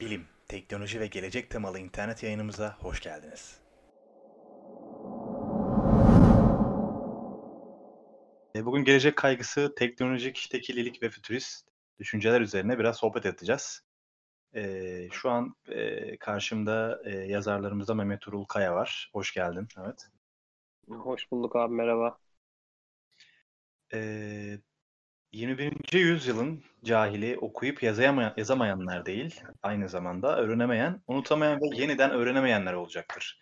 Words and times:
Bilim, 0.00 0.28
teknoloji 0.48 1.00
ve 1.00 1.06
gelecek 1.06 1.50
temalı 1.50 1.78
internet 1.78 2.22
yayınımıza 2.22 2.76
hoş 2.80 3.00
geldiniz. 3.00 3.60
E, 8.56 8.64
Bugün 8.64 8.84
gelecek 8.84 9.16
kaygısı, 9.16 9.74
teknolojik 9.76 10.48
tekillilik 10.50 11.02
ve 11.02 11.10
fütürist 11.10 11.68
düşünceler 11.98 12.40
üzerine 12.40 12.78
biraz 12.78 12.96
sohbet 12.96 13.26
edeceğiz. 13.26 13.82
E, 14.54 15.08
Şu 15.12 15.30
an 15.30 15.54
e, 15.68 16.16
karşımda 16.18 17.02
e, 17.04 17.10
yazarlarımızda 17.16 17.94
Mehmet 17.94 18.28
Urul 18.28 18.44
Kaya 18.44 18.74
var. 18.74 19.10
Hoş 19.12 19.34
geldin. 19.34 19.68
Evet. 19.78 20.08
Hoş 20.88 21.30
bulduk 21.30 21.56
abi 21.56 21.74
merhaba. 21.74 22.18
21. 25.32 25.98
yüzyılın 25.98 26.64
cahili 26.84 27.38
okuyup 27.38 27.82
yazamayan, 27.82 28.34
yazamayanlar 28.36 29.06
değil, 29.06 29.40
aynı 29.62 29.88
zamanda 29.88 30.36
öğrenemeyen, 30.36 31.02
unutamayan 31.06 31.60
ve 31.60 31.76
yeniden 31.76 32.10
öğrenemeyenler 32.10 32.72
olacaktır. 32.72 33.38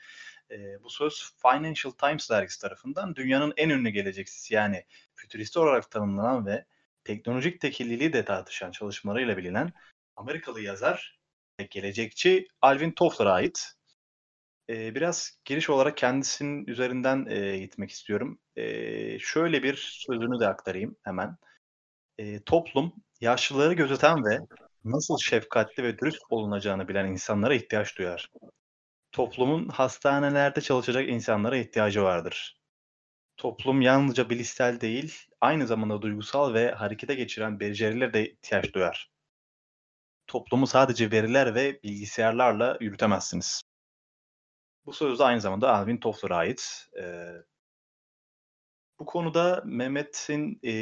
E, 0.50 0.82
bu 0.82 0.90
söz 0.90 1.32
Financial 1.42 1.92
Times 1.92 2.30
dergisi 2.30 2.60
tarafından 2.60 3.16
dünyanın 3.16 3.52
en 3.56 3.68
ünlü 3.70 3.90
gelecekçisi 3.90 4.54
yani 4.54 4.84
fütürist 5.14 5.56
olarak 5.56 5.90
tanımlanan 5.90 6.46
ve 6.46 6.64
teknolojik 7.04 7.60
tekilliliği 7.60 8.12
de 8.12 8.24
tartışan 8.24 8.70
çalışmalarıyla 8.70 9.36
bilinen 9.36 9.72
Amerikalı 10.16 10.60
yazar 10.60 11.18
ve 11.60 11.64
gelecekçi 11.70 12.48
Alvin 12.62 12.90
Toffler'a 12.90 13.32
ait. 13.32 13.72
E, 14.70 14.94
biraz 14.94 15.38
giriş 15.44 15.70
olarak 15.70 15.96
kendisinin 15.96 16.66
üzerinden 16.66 17.26
e, 17.26 17.58
gitmek 17.58 17.90
istiyorum. 17.90 18.40
E, 18.56 19.18
şöyle 19.18 19.62
bir 19.62 19.76
sözünü 19.76 20.40
de 20.40 20.48
aktarayım 20.48 20.96
hemen. 21.02 21.36
E, 22.18 22.42
toplum 22.42 22.92
yaşlıları 23.20 23.74
gözeten 23.74 24.24
ve 24.24 24.38
nasıl 24.84 25.18
şefkatli 25.18 25.82
ve 25.82 25.98
dürüst 25.98 26.22
olunacağını 26.30 26.88
bilen 26.88 27.06
insanlara 27.06 27.54
ihtiyaç 27.54 27.98
duyar. 27.98 28.30
Toplumun 29.12 29.68
hastanelerde 29.68 30.60
çalışacak 30.60 31.08
insanlara 31.08 31.56
ihtiyacı 31.56 32.02
vardır. 32.02 32.60
Toplum 33.36 33.80
yalnızca 33.80 34.30
bilişsel 34.30 34.80
değil, 34.80 35.14
aynı 35.40 35.66
zamanda 35.66 36.02
duygusal 36.02 36.54
ve 36.54 36.70
harekete 36.72 37.14
geçiren 37.14 37.60
becerilere 37.60 38.12
de 38.12 38.30
ihtiyaç 38.30 38.74
duyar. 38.74 39.10
Toplumu 40.26 40.66
sadece 40.66 41.10
veriler 41.10 41.54
ve 41.54 41.82
bilgisayarlarla 41.82 42.76
yürütemezsiniz. 42.80 43.62
Bu 44.86 44.92
söz 44.92 45.18
de 45.18 45.24
aynı 45.24 45.40
zamanda 45.40 45.74
Alvin 45.74 45.96
Toffler'a 45.96 46.36
ait. 46.36 46.88
Ee, 47.00 47.32
bu 48.98 49.06
konuda 49.06 49.62
Mehmet'in 49.64 50.60
e, 50.64 50.72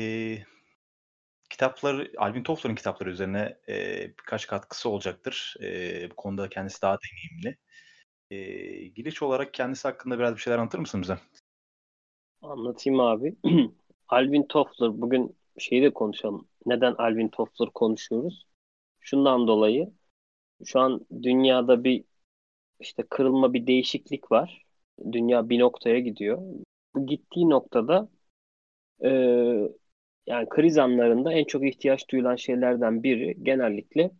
kitapları, 1.54 2.12
Alvin 2.18 2.42
Toffler'ın 2.42 2.74
kitapları 2.74 3.10
üzerine 3.10 3.58
e, 3.68 4.02
birkaç 4.08 4.46
katkısı 4.46 4.88
olacaktır. 4.88 5.54
E, 5.62 6.10
bu 6.10 6.16
konuda 6.16 6.48
kendisi 6.48 6.82
daha 6.82 6.98
deneyimli. 6.98 7.58
E, 8.30 8.36
giriş 8.88 9.22
olarak 9.22 9.54
kendisi 9.54 9.88
hakkında 9.88 10.18
biraz 10.18 10.36
bir 10.36 10.40
şeyler 10.40 10.58
anlatır 10.58 10.78
mısın 10.78 11.02
bize? 11.02 11.18
Anlatayım 12.42 13.00
abi. 13.00 13.36
Alvin 14.08 14.42
Toffler 14.42 15.00
bugün 15.00 15.36
şeyi 15.58 15.82
de 15.82 15.90
konuşalım. 15.94 16.48
Neden 16.66 16.94
Alvin 16.98 17.28
Toffler 17.28 17.68
konuşuyoruz? 17.70 18.46
Şundan 19.00 19.46
dolayı 19.46 19.92
şu 20.64 20.80
an 20.80 21.06
dünyada 21.22 21.84
bir 21.84 22.04
işte 22.80 23.02
kırılma 23.10 23.52
bir 23.52 23.66
değişiklik 23.66 24.32
var. 24.32 24.66
Dünya 25.12 25.48
bir 25.48 25.58
noktaya 25.58 25.98
gidiyor. 26.00 26.38
Bu 26.94 27.06
gittiği 27.06 27.50
noktada 27.50 28.08
e, 29.04 29.10
yani 30.26 30.48
kriz 30.48 30.78
anlarında 30.78 31.32
en 31.32 31.44
çok 31.44 31.66
ihtiyaç 31.68 32.08
duyulan 32.10 32.36
şeylerden 32.36 33.02
biri 33.02 33.36
genellikle 33.42 34.10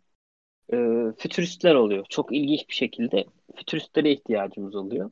e, 0.73 0.77
fütüristler 1.17 1.75
oluyor. 1.75 2.05
Çok 2.09 2.33
ilginç 2.35 2.69
bir 2.69 2.73
şekilde 2.75 3.25
fütüristlere 3.55 4.11
ihtiyacımız 4.11 4.75
oluyor. 4.75 5.11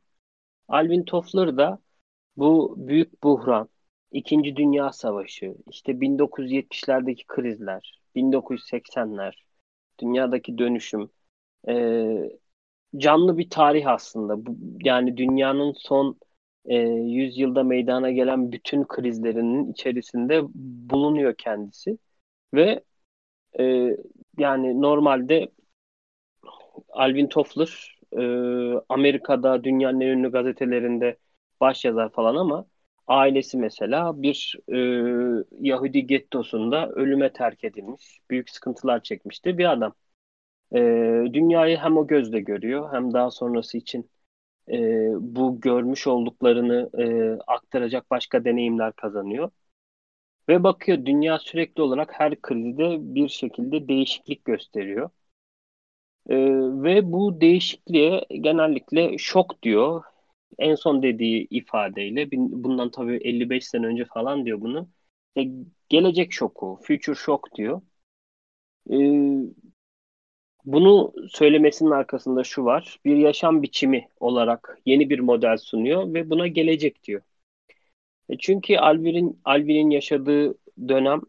Alvin 0.68 1.04
Toffler 1.04 1.58
da 1.58 1.80
bu 2.38 2.76
büyük 2.78 3.24
buhran, 3.24 3.70
İkinci 4.12 4.56
Dünya 4.56 4.92
Savaşı, 4.94 5.56
işte 5.72 6.02
1970'lerdeki 6.02 7.24
krizler, 7.28 8.02
1980'ler, 8.16 9.46
dünyadaki 10.00 10.58
dönüşüm, 10.58 11.10
e, 11.70 11.74
canlı 12.98 13.38
bir 13.38 13.50
tarih 13.50 13.88
aslında. 13.88 14.46
Bu, 14.46 14.58
yani 14.84 15.18
dünyanın 15.18 15.74
son 15.78 16.20
e, 16.66 16.76
yüzyılda 16.78 17.64
meydana 17.64 18.12
gelen 18.12 18.52
bütün 18.52 18.84
krizlerinin 18.84 19.72
içerisinde 19.72 20.42
bulunuyor 20.90 21.36
kendisi. 21.38 21.98
Ve 22.54 22.84
e, 23.60 23.64
yani 24.38 24.82
normalde 24.82 25.52
Alvin 26.90 27.28
Toffler 27.28 28.00
e, 28.12 28.22
Amerika'da 28.90 29.64
dünyanın 29.64 30.00
en 30.02 30.08
ünlü 30.08 30.32
gazetelerinde 30.32 31.18
baş 31.62 31.86
yazar 31.86 32.12
falan 32.12 32.36
ama 32.36 32.66
ailesi 33.08 33.58
mesela 33.58 34.22
bir 34.22 34.56
e, 34.70 34.78
Yahudi 35.60 36.08
gettosunda 36.08 36.90
ölüme 36.90 37.34
terk 37.34 37.64
edilmiş, 37.64 38.20
büyük 38.30 38.50
sıkıntılar 38.50 39.04
çekmişti 39.04 39.58
bir 39.58 39.72
adam. 39.72 39.94
E, 40.76 40.80
dünyayı 41.34 41.78
hem 41.78 41.98
o 41.98 42.08
gözle 42.08 42.40
görüyor 42.40 42.94
hem 42.94 43.14
daha 43.14 43.32
sonrası 43.32 43.78
için 43.78 44.10
e, 44.70 44.78
bu 45.20 45.62
görmüş 45.62 46.08
olduklarını 46.08 46.90
e, 47.00 47.38
aktaracak 47.48 48.12
başka 48.12 48.46
deneyimler 48.46 48.94
kazanıyor. 48.94 49.52
Ve 50.50 50.64
bakıyor 50.64 51.06
dünya 51.06 51.40
sürekli 51.40 51.82
olarak 51.82 52.20
her 52.20 52.42
krizde 52.42 53.16
bir 53.16 53.30
şekilde 53.30 53.88
değişiklik 53.88 54.46
gösteriyor. 54.46 55.10
E, 56.30 56.36
ve 56.84 57.12
bu 57.12 57.42
değişikliğe 57.42 58.26
genellikle 58.42 59.18
şok 59.18 59.64
diyor. 59.64 60.04
En 60.60 60.76
son 60.76 61.04
dediği 61.04 61.48
ifadeyle 61.50 62.32
bundan 62.32 62.92
tabii 62.92 63.18
55 63.18 63.68
sene 63.68 63.86
önce 63.86 64.06
falan 64.06 64.46
diyor 64.46 64.62
bunu. 64.62 64.90
E, 65.38 65.42
gelecek 65.90 66.34
şoku, 66.34 66.80
future 66.84 67.16
shock 67.16 67.56
diyor. 67.56 67.82
E, 68.92 68.96
bunu 70.66 71.14
söylemesinin 71.30 71.92
arkasında 71.92 72.44
şu 72.44 72.66
var. 72.66 73.00
Bir 73.06 73.18
yaşam 73.18 73.64
biçimi 73.64 74.08
olarak 74.20 74.78
yeni 74.86 75.10
bir 75.10 75.20
model 75.20 75.58
sunuyor 75.58 76.14
ve 76.14 76.30
buna 76.30 76.48
gelecek 76.48 77.04
diyor. 77.04 77.22
E 78.30 78.38
çünkü 78.38 78.78
Alvin'in 78.78 79.42
Alvin'in 79.46 79.90
yaşadığı 79.90 80.56
dönem 80.88 81.22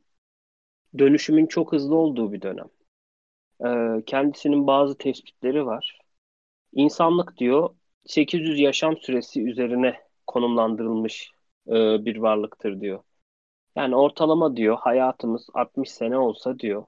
dönüşümün 0.99 1.47
çok 1.47 1.73
hızlı 1.73 1.95
olduğu 1.97 2.33
bir 2.33 2.43
dönem. 2.43 2.69
E, 3.67 4.05
kendisinin 4.05 4.67
bazı 4.67 4.99
tespitleri 4.99 5.67
var. 5.67 5.99
İnsanlık 6.73 7.39
diyor 7.39 7.71
800 8.07 8.61
yaşam 8.61 8.97
süresi 8.97 9.43
üzerine 9.43 10.01
konumlandırılmış 10.27 11.33
e, 11.69 12.05
bir 12.05 12.17
varlıktır 12.17 12.81
diyor. 12.81 13.03
Yani 13.77 13.97
ortalama 13.97 14.57
diyor 14.57 14.77
hayatımız 14.81 15.47
60 15.55 15.91
sene 15.91 16.19
olsa 16.19 16.59
diyor 16.59 16.87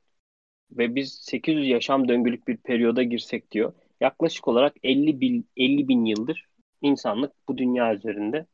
ve 0.71 0.95
biz 0.95 1.13
800 1.15 1.69
yaşam 1.69 2.09
döngülük 2.09 2.49
bir 2.49 2.57
periyoda 2.57 3.03
girsek 3.03 3.51
diyor. 3.51 3.73
Yaklaşık 4.01 4.49
olarak 4.49 4.77
50 4.83 5.21
bin, 5.21 5.49
50 5.57 5.89
bin 5.89 6.05
yıldır 6.05 6.47
insanlık 6.83 7.33
bu 7.49 7.59
dünya 7.59 7.95
üzerinde 7.95 8.47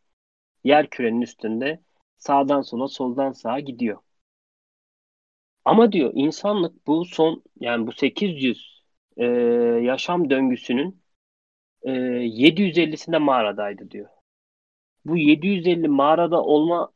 yer 0.65 0.91
kürenin 0.91 1.21
üstünde 1.23 1.81
sağdan 2.19 2.62
sola 2.62 2.89
soldan 2.89 3.33
sağa 3.33 3.61
gidiyor. 3.61 3.99
Ama 5.65 5.93
diyor 5.93 6.11
insanlık 6.15 6.87
bu 6.87 7.05
son 7.05 7.43
yani 7.61 7.87
bu 7.87 7.93
800 7.93 8.84
e, 9.17 9.25
yaşam 9.83 10.31
döngüsünün 10.31 11.03
e, 11.83 11.91
750'sinde 12.27 13.19
mağaradaydı 13.19 13.91
diyor. 13.91 14.09
Bu 15.05 15.17
750 15.17 15.89
mağarada 15.89 16.43
olmasını 16.44 16.93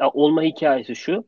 e, 0.00 0.04
olma 0.04 0.42
hikayesi 0.42 0.96
şu. 0.96 1.24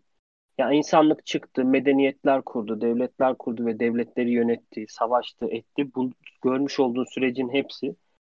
Ya 0.58 0.72
insanlık 0.72 1.26
çıktı, 1.26 1.64
medeniyetler 1.64 2.42
kurdu, 2.42 2.80
devletler 2.80 3.34
kurdu 3.38 3.66
ve 3.66 3.78
devletleri 3.78 4.30
yönetti, 4.32 4.86
savaştı, 4.88 5.46
etti. 5.50 5.94
Bu 5.94 6.10
görmüş 6.42 6.80
olduğun 6.80 7.04
sürecin 7.04 7.48
hepsi 7.48 7.96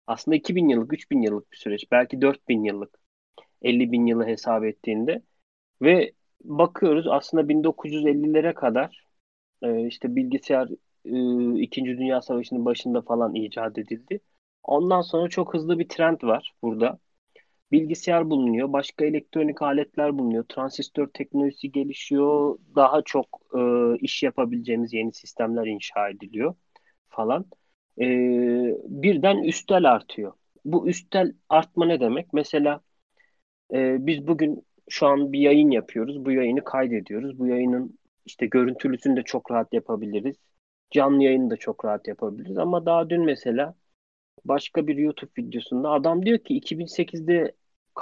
aslında 0.07 0.35
2000 0.35 0.69
yıllık, 0.69 0.93
3000 0.93 1.21
yıllık 1.21 1.51
bir 1.51 1.57
süreç. 1.57 1.91
Belki 1.91 2.21
4000 2.21 2.63
yıllık, 2.63 2.99
50 3.61 3.91
bin 3.91 4.05
yılı 4.05 4.25
hesap 4.27 4.63
ettiğinde. 4.65 5.21
Ve 5.81 6.13
bakıyoruz 6.43 7.07
aslında 7.09 7.49
1950'lere 7.49 8.53
kadar 8.53 9.05
e, 9.63 9.87
işte 9.87 10.15
bilgisayar 10.15 10.69
e, 11.05 11.61
İkinci 11.61 11.97
Dünya 11.97 12.21
Savaşı'nın 12.21 12.65
başında 12.65 13.01
falan 13.01 13.35
icat 13.35 13.77
edildi. 13.77 14.19
Ondan 14.63 15.01
sonra 15.01 15.29
çok 15.29 15.53
hızlı 15.53 15.79
bir 15.79 15.89
trend 15.89 16.23
var 16.23 16.53
burada 16.63 16.99
bilgisayar 17.71 18.29
bulunuyor, 18.29 18.73
başka 18.73 19.05
elektronik 19.05 19.61
aletler 19.61 20.17
bulunuyor, 20.17 20.43
transistör 20.49 21.07
teknolojisi 21.07 21.71
gelişiyor, 21.71 22.59
daha 22.75 23.01
çok 23.01 23.39
e, 23.57 23.59
iş 23.99 24.23
yapabileceğimiz 24.23 24.93
yeni 24.93 25.13
sistemler 25.13 25.65
inşa 25.67 26.09
ediliyor 26.09 26.55
falan. 27.09 27.45
E, 28.01 28.05
birden 28.85 29.37
üstel 29.43 29.91
artıyor. 29.91 30.33
Bu 30.65 30.89
üstel 30.89 31.33
artma 31.49 31.85
ne 31.85 31.99
demek? 31.99 32.33
Mesela 32.33 32.81
e, 33.73 34.07
biz 34.07 34.27
bugün 34.27 34.65
şu 34.89 35.07
an 35.07 35.33
bir 35.33 35.39
yayın 35.39 35.71
yapıyoruz, 35.71 36.25
bu 36.25 36.31
yayını 36.31 36.63
kaydediyoruz. 36.63 37.39
Bu 37.39 37.47
yayının 37.47 37.99
işte 38.25 38.45
görüntülüsünü 38.45 39.17
de 39.17 39.23
çok 39.23 39.51
rahat 39.51 39.73
yapabiliriz. 39.73 40.35
Canlı 40.91 41.23
yayını 41.23 41.49
da 41.49 41.57
çok 41.57 41.85
rahat 41.85 42.07
yapabiliriz. 42.07 42.57
Ama 42.57 42.85
daha 42.85 43.09
dün 43.09 43.25
mesela 43.25 43.75
başka 44.45 44.87
bir 44.87 44.97
YouTube 44.97 45.31
videosunda 45.37 45.91
adam 45.91 46.25
diyor 46.25 46.39
ki 46.39 46.55
2008'de 46.55 47.55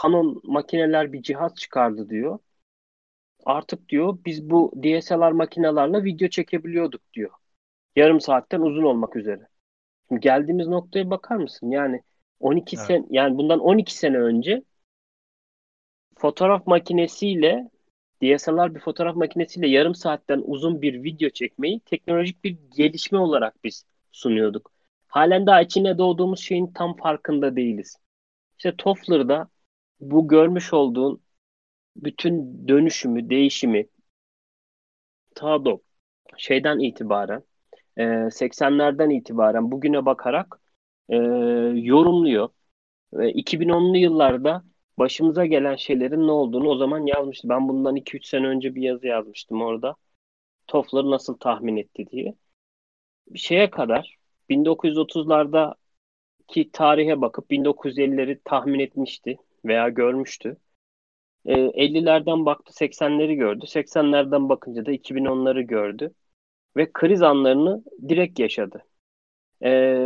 Canon 0.03 0.41
makineler 0.43 1.13
bir 1.13 1.21
cihaz 1.23 1.55
çıkardı 1.55 2.09
diyor. 2.09 2.39
Artık 3.45 3.89
diyor 3.89 4.17
biz 4.25 4.49
bu 4.49 4.71
DSLR 4.83 5.31
makinelerle 5.31 6.03
video 6.03 6.27
çekebiliyorduk 6.27 7.13
diyor. 7.13 7.31
Yarım 7.95 8.21
saatten 8.21 8.61
uzun 8.61 8.83
olmak 8.83 9.15
üzere. 9.15 9.47
Şimdi 10.09 10.21
geldiğimiz 10.21 10.67
noktaya 10.67 11.11
bakar 11.11 11.37
mısın? 11.37 11.71
Yani 11.71 12.01
12 12.39 12.77
Evet. 12.77 12.87
sene 12.87 13.05
yani 13.11 13.37
bundan 13.37 13.59
12 13.59 13.95
sene 13.97 14.19
önce 14.19 14.63
fotoğraf 16.17 16.67
makinesiyle 16.67 17.69
DSLR 18.21 18.75
bir 18.75 18.79
fotoğraf 18.79 19.15
makinesiyle 19.15 19.69
yarım 19.69 19.95
saatten 19.95 20.41
uzun 20.45 20.81
bir 20.81 21.03
video 21.03 21.29
çekmeyi 21.29 21.79
teknolojik 21.79 22.43
bir 22.43 22.57
gelişme 22.77 23.19
olarak 23.19 23.63
biz 23.63 23.85
sunuyorduk. 24.11 24.72
Halen 25.13 25.45
daha 25.45 25.61
içine 25.61 25.97
doğduğumuz 25.97 26.39
şeyin 26.39 26.67
tam 26.67 26.95
farkında 26.95 27.55
değiliz. 27.55 27.97
İşte 28.57 28.75
Toffler'da 28.77 29.49
bu 29.99 30.27
görmüş 30.27 30.73
olduğun 30.73 31.23
bütün 31.95 32.67
dönüşümü, 32.67 33.29
değişimi 33.29 33.87
ta 35.35 35.65
da 35.65 35.79
şeyden 36.37 36.79
itibaren 36.79 37.43
e, 37.97 38.03
80'lerden 38.31 39.09
itibaren 39.09 39.71
bugüne 39.71 40.05
bakarak 40.05 40.61
e, 41.09 41.15
yorumluyor. 41.75 42.49
Ve 43.13 43.31
2010'lu 43.33 43.97
yıllarda 43.97 44.63
başımıza 44.99 45.45
gelen 45.45 45.75
şeylerin 45.75 46.27
ne 46.27 46.31
olduğunu 46.31 46.69
o 46.69 46.77
zaman 46.77 47.05
yazmıştı. 47.05 47.49
Ben 47.49 47.67
bundan 47.69 47.95
2-3 47.95 48.25
sene 48.27 48.47
önce 48.47 48.75
bir 48.75 48.81
yazı 48.81 49.07
yazmıştım 49.07 49.61
orada. 49.61 49.95
Toffler 50.67 51.03
nasıl 51.03 51.37
tahmin 51.37 51.77
etti 51.77 52.07
diye. 52.11 52.35
Bir 53.27 53.39
şeye 53.39 53.69
kadar 53.69 54.22
1930'larda 54.49 55.75
ki 56.47 56.69
tarihe 56.73 57.21
bakıp 57.21 57.51
1950'leri 57.51 58.39
tahmin 58.45 58.79
etmişti 58.79 59.37
veya 59.65 59.89
görmüştü. 59.89 60.57
E, 61.45 61.53
50'lerden 61.53 62.45
baktı 62.45 62.73
80'leri 62.73 63.35
gördü. 63.35 63.65
80'lerden 63.67 64.49
bakınca 64.49 64.85
da 64.85 64.91
2010'ları 64.91 65.61
gördü. 65.61 66.13
Ve 66.77 66.91
kriz 66.93 67.21
anlarını 67.21 67.83
direkt 68.09 68.39
yaşadı. 68.39 68.83
E, 69.63 69.99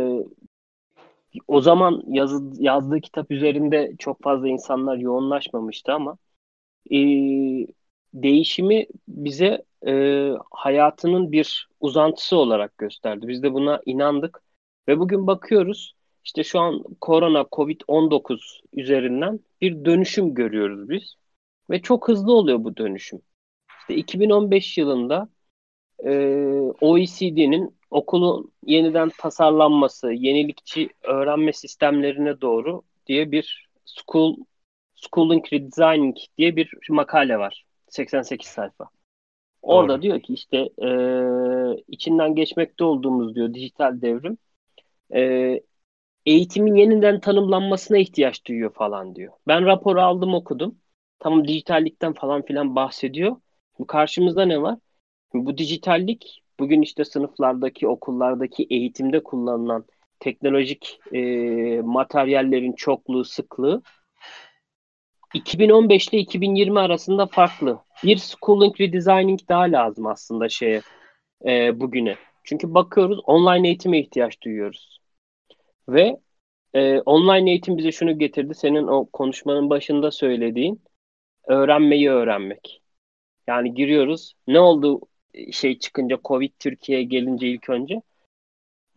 o 1.48 1.60
zaman 1.60 2.02
yazı, 2.06 2.50
yazdığı 2.58 3.00
kitap 3.00 3.30
üzerinde 3.30 3.94
çok 3.98 4.22
fazla 4.22 4.48
insanlar 4.48 4.96
yoğunlaşmamıştı 4.96 5.92
ama 5.92 6.18
e, 6.90 6.98
değişimi 8.22 8.86
bize 9.08 9.64
e, 9.86 9.92
hayatının 10.50 11.32
bir 11.32 11.68
uzantısı 11.80 12.36
olarak 12.36 12.78
gösterdi. 12.78 13.28
Biz 13.28 13.42
de 13.42 13.52
buna 13.52 13.80
inandık 13.86 14.42
ve 14.88 14.98
bugün 14.98 15.26
bakıyoruz 15.26 15.94
işte 16.24 16.44
şu 16.44 16.60
an 16.60 16.82
korona 17.00 17.40
Covid-19 17.40 18.60
üzerinden 18.72 19.40
bir 19.60 19.84
dönüşüm 19.84 20.34
görüyoruz 20.34 20.88
biz 20.88 21.14
ve 21.70 21.82
çok 21.82 22.08
hızlı 22.08 22.32
oluyor 22.32 22.64
bu 22.64 22.76
dönüşüm. 22.76 23.20
İşte 23.80 23.94
2015 23.94 24.78
yılında 24.78 25.28
e, 26.04 26.10
OECD'nin 26.80 27.78
okulun 27.90 28.52
yeniden 28.66 29.10
tasarlanması, 29.18 30.12
yenilikçi 30.12 30.88
öğrenme 31.02 31.52
sistemlerine 31.52 32.40
doğru 32.40 32.82
diye 33.06 33.32
bir 33.32 33.68
School 33.84 34.36
Schooling 34.94 35.52
Redesigning 35.52 36.16
diye 36.38 36.56
bir 36.56 36.74
makale 36.90 37.38
var. 37.38 37.67
88 37.88 38.48
sayfa. 38.48 38.88
Orada 39.62 39.92
Doğru. 39.92 40.02
diyor 40.02 40.20
ki 40.20 40.32
işte 40.34 40.56
e, 40.58 40.90
içinden 41.88 42.34
geçmekte 42.34 42.84
olduğumuz 42.84 43.34
diyor 43.34 43.54
dijital 43.54 44.00
devrim 44.00 44.38
e, 45.14 45.60
eğitimin 46.26 46.74
yeniden 46.74 47.20
tanımlanmasına 47.20 47.98
ihtiyaç 47.98 48.46
duyuyor 48.46 48.74
falan 48.74 49.14
diyor. 49.14 49.32
Ben 49.46 49.66
raporu 49.66 50.00
aldım 50.00 50.34
okudum. 50.34 50.78
Tamam 51.18 51.48
dijitallikten 51.48 52.12
falan 52.12 52.42
filan 52.42 52.76
bahsediyor. 52.76 53.36
Bu 53.78 53.86
karşımızda 53.86 54.44
ne 54.44 54.62
var? 54.62 54.78
Bu 55.34 55.58
dijitallik 55.58 56.42
bugün 56.60 56.82
işte 56.82 57.04
sınıflardaki, 57.04 57.88
okullardaki 57.88 58.66
eğitimde 58.70 59.22
kullanılan 59.22 59.84
teknolojik 60.20 61.00
e, 61.12 61.20
materyallerin 61.80 62.72
çokluğu, 62.72 63.24
sıklığı 63.24 63.82
2015 65.34 66.08
ile 66.08 66.18
2020 66.18 66.80
arasında 66.80 67.26
farklı. 67.26 67.78
Bir 68.04 68.16
schooling 68.16 68.80
redesigning 68.80 69.40
daha 69.48 69.62
lazım 69.62 70.06
aslında 70.06 70.48
şeye 70.48 70.82
e, 71.46 71.80
bugüne. 71.80 72.16
Çünkü 72.44 72.74
bakıyoruz 72.74 73.20
online 73.24 73.68
eğitime 73.68 74.00
ihtiyaç 74.00 74.42
duyuyoruz. 74.42 75.00
Ve 75.88 76.20
e, 76.74 77.00
online 77.00 77.50
eğitim 77.50 77.78
bize 77.78 77.92
şunu 77.92 78.18
getirdi. 78.18 78.54
Senin 78.54 78.86
o 78.86 79.06
konuşmanın 79.12 79.70
başında 79.70 80.10
söylediğin 80.10 80.82
öğrenmeyi 81.46 82.10
öğrenmek. 82.10 82.82
Yani 83.46 83.74
giriyoruz. 83.74 84.34
Ne 84.46 84.60
oldu 84.60 85.00
şey 85.52 85.78
çıkınca 85.78 86.18
Covid 86.24 86.52
Türkiye'ye 86.58 87.04
gelince 87.04 87.48
ilk 87.48 87.70
önce? 87.70 88.02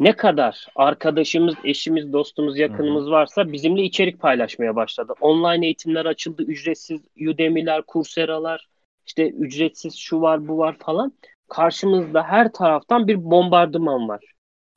Ne 0.02 0.16
kadar 0.16 0.68
arkadaşımız, 0.76 1.56
eşimiz, 1.64 2.14
dostumuz, 2.14 2.58
yakınımız 2.58 3.12
varsa 3.12 3.52
bizimle 3.52 3.84
içerik 3.84 4.20
paylaşmaya 4.20 4.76
başladı. 4.76 5.14
Online 5.22 5.66
eğitimler 5.66 6.06
açıldı. 6.06 6.44
Ücretsiz 6.44 7.02
Udemy'ler, 7.28 7.84
Coursera'lar, 7.88 8.68
işte 9.06 9.30
ücretsiz 9.30 9.96
şu 9.96 10.22
var 10.22 10.48
bu 10.48 10.58
var 10.58 10.78
falan. 10.80 11.14
Karşımızda 11.50 12.24
her 12.24 12.54
taraftan 12.54 13.08
bir 13.08 13.32
bombardıman 13.32 14.10
var. 14.10 14.24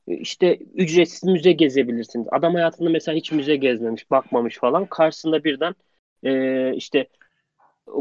İşte 0.06 0.56
ücretsiz 0.74 1.24
müze 1.24 1.52
gezebilirsiniz. 1.52 2.26
Adam 2.32 2.54
hayatında 2.54 2.90
mesela 2.90 3.16
hiç 3.16 3.32
müze 3.32 3.56
gezmemiş, 3.56 4.10
bakmamış 4.10 4.58
falan. 4.58 4.86
Karşısında 4.86 5.44
birden 5.44 5.74
e, 6.24 6.74
işte 6.74 7.06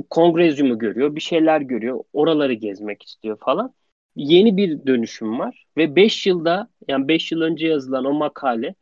kongrezyumu 0.09 0.79
görüyor, 0.79 1.15
bir 1.15 1.21
şeyler 1.21 1.61
görüyor. 1.61 2.03
Oraları 2.13 2.53
gezmek 2.53 3.03
istiyor 3.03 3.37
falan. 3.39 3.73
Yeni 4.15 4.57
bir 4.57 4.88
dönüşüm 4.88 5.39
var 5.39 5.65
ve 5.77 5.95
5 5.95 6.27
yılda 6.27 6.69
yani 6.88 7.07
5 7.07 7.31
yıl 7.31 7.42
önce 7.42 7.68
yazılan 7.68 8.06
o 8.06 8.13
makale 8.13 8.75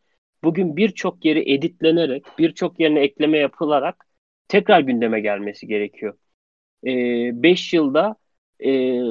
bugün 0.43 0.77
birçok 0.77 1.25
yeri 1.25 1.53
editlenerek, 1.53 2.25
birçok 2.37 2.79
yerine 2.79 2.99
ekleme 2.99 3.37
yapılarak 3.37 4.05
tekrar 4.47 4.79
gündeme 4.81 5.21
gelmesi 5.21 5.67
gerekiyor. 5.67 6.17
5 6.83 7.73
yılda 7.73 8.15
e, 8.65 9.01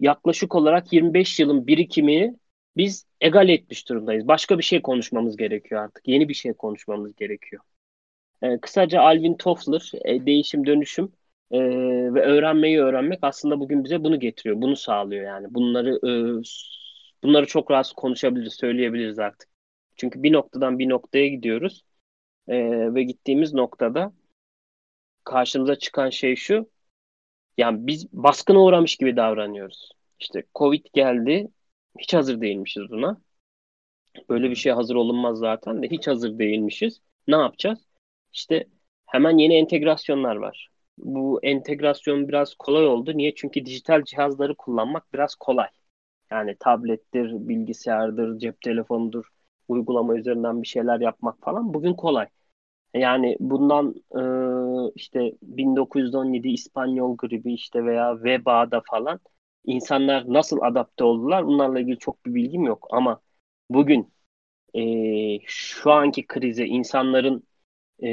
yaklaşık 0.00 0.54
olarak 0.54 0.92
25 0.92 1.40
yılın 1.40 1.66
birikimini 1.66 2.36
biz 2.76 3.06
egal 3.20 3.48
etmiş 3.48 3.88
durumdayız. 3.88 4.28
Başka 4.28 4.58
bir 4.58 4.62
şey 4.62 4.82
konuşmamız 4.82 5.36
gerekiyor 5.36 5.84
artık. 5.84 6.08
Yeni 6.08 6.28
bir 6.28 6.34
şey 6.34 6.52
konuşmamız 6.52 7.14
gerekiyor. 7.16 7.62
E, 8.42 8.58
kısaca 8.58 9.00
Alvin 9.00 9.34
Toffler, 9.34 9.92
e, 10.04 10.26
değişim 10.26 10.66
dönüşüm 10.66 11.12
e, 11.50 11.60
ve 12.14 12.22
öğrenmeyi 12.22 12.80
öğrenmek 12.80 13.18
aslında 13.22 13.60
bugün 13.60 13.84
bize 13.84 14.04
bunu 14.04 14.20
getiriyor. 14.20 14.60
Bunu 14.62 14.76
sağlıyor 14.76 15.24
yani. 15.24 15.54
Bunları 15.54 15.96
e, 15.96 16.12
bunları 17.22 17.46
çok 17.46 17.70
rahat 17.70 17.92
konuşabiliriz, 17.92 18.54
söyleyebiliriz 18.54 19.18
artık. 19.18 19.48
Çünkü 19.96 20.22
bir 20.22 20.32
noktadan 20.32 20.78
bir 20.78 20.88
noktaya 20.88 21.28
gidiyoruz. 21.28 21.84
E, 22.48 22.56
ve 22.94 23.02
gittiğimiz 23.02 23.54
noktada 23.54 24.12
karşımıza 25.24 25.76
çıkan 25.76 26.10
şey 26.10 26.36
şu. 26.36 26.70
Yani 27.56 27.86
biz 27.86 28.12
baskına 28.12 28.60
uğramış 28.60 28.96
gibi 28.96 29.16
davranıyoruz. 29.16 29.92
İşte 30.20 30.42
Covid 30.54 30.86
geldi. 30.92 31.48
Hiç 31.98 32.14
hazır 32.14 32.40
değilmişiz 32.40 32.82
buna. 32.90 33.20
Böyle 34.28 34.50
bir 34.50 34.54
şeye 34.54 34.72
hazır 34.72 34.94
olunmaz 34.94 35.38
zaten 35.38 35.82
de 35.82 35.88
hiç 35.88 36.06
hazır 36.06 36.38
değilmişiz. 36.38 37.00
Ne 37.28 37.36
yapacağız? 37.36 37.78
İşte 38.32 38.66
hemen 39.06 39.38
yeni 39.38 39.54
entegrasyonlar 39.54 40.36
var. 40.36 40.70
Bu 41.04 41.40
entegrasyon 41.42 42.28
biraz 42.28 42.54
kolay 42.54 42.86
oldu. 42.86 43.12
Niye? 43.16 43.34
Çünkü 43.34 43.66
dijital 43.66 44.04
cihazları 44.04 44.54
kullanmak 44.56 45.12
biraz 45.14 45.34
kolay. 45.34 45.68
Yani 46.30 46.56
tablettir, 46.60 47.32
bilgisayardır, 47.48 48.38
cep 48.38 48.60
telefonudur, 48.60 49.24
uygulama 49.68 50.16
üzerinden 50.16 50.62
bir 50.62 50.68
şeyler 50.68 51.00
yapmak 51.00 51.40
falan 51.42 51.74
bugün 51.74 51.94
kolay. 51.94 52.26
Yani 52.94 53.36
bundan 53.40 53.94
e, 54.88 54.92
işte 54.94 55.32
1917 55.42 56.48
İspanyol 56.48 57.16
gribi 57.16 57.54
işte 57.54 57.84
veya 57.84 58.24
vebada 58.24 58.82
falan 58.90 59.20
insanlar 59.64 60.24
nasıl 60.34 60.60
adapte 60.62 61.04
oldular 61.04 61.46
bunlarla 61.46 61.80
ilgili 61.80 61.98
çok 61.98 62.26
bir 62.26 62.34
bilgim 62.34 62.64
yok 62.64 62.86
ama 62.90 63.20
bugün 63.70 64.12
e, 64.74 64.82
şu 65.46 65.92
anki 65.92 66.26
krize 66.26 66.66
insanların 66.66 67.44
e, 68.04 68.08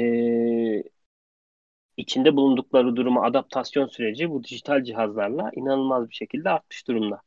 içinde 1.98 2.36
bulundukları 2.36 2.96
duruma 2.96 3.24
adaptasyon 3.26 3.88
süreci 3.88 4.30
bu 4.30 4.44
dijital 4.44 4.84
cihazlarla 4.84 5.52
inanılmaz 5.56 6.10
bir 6.10 6.16
şekilde 6.16 6.50
artmış 6.50 6.88
durumda. 6.88 7.22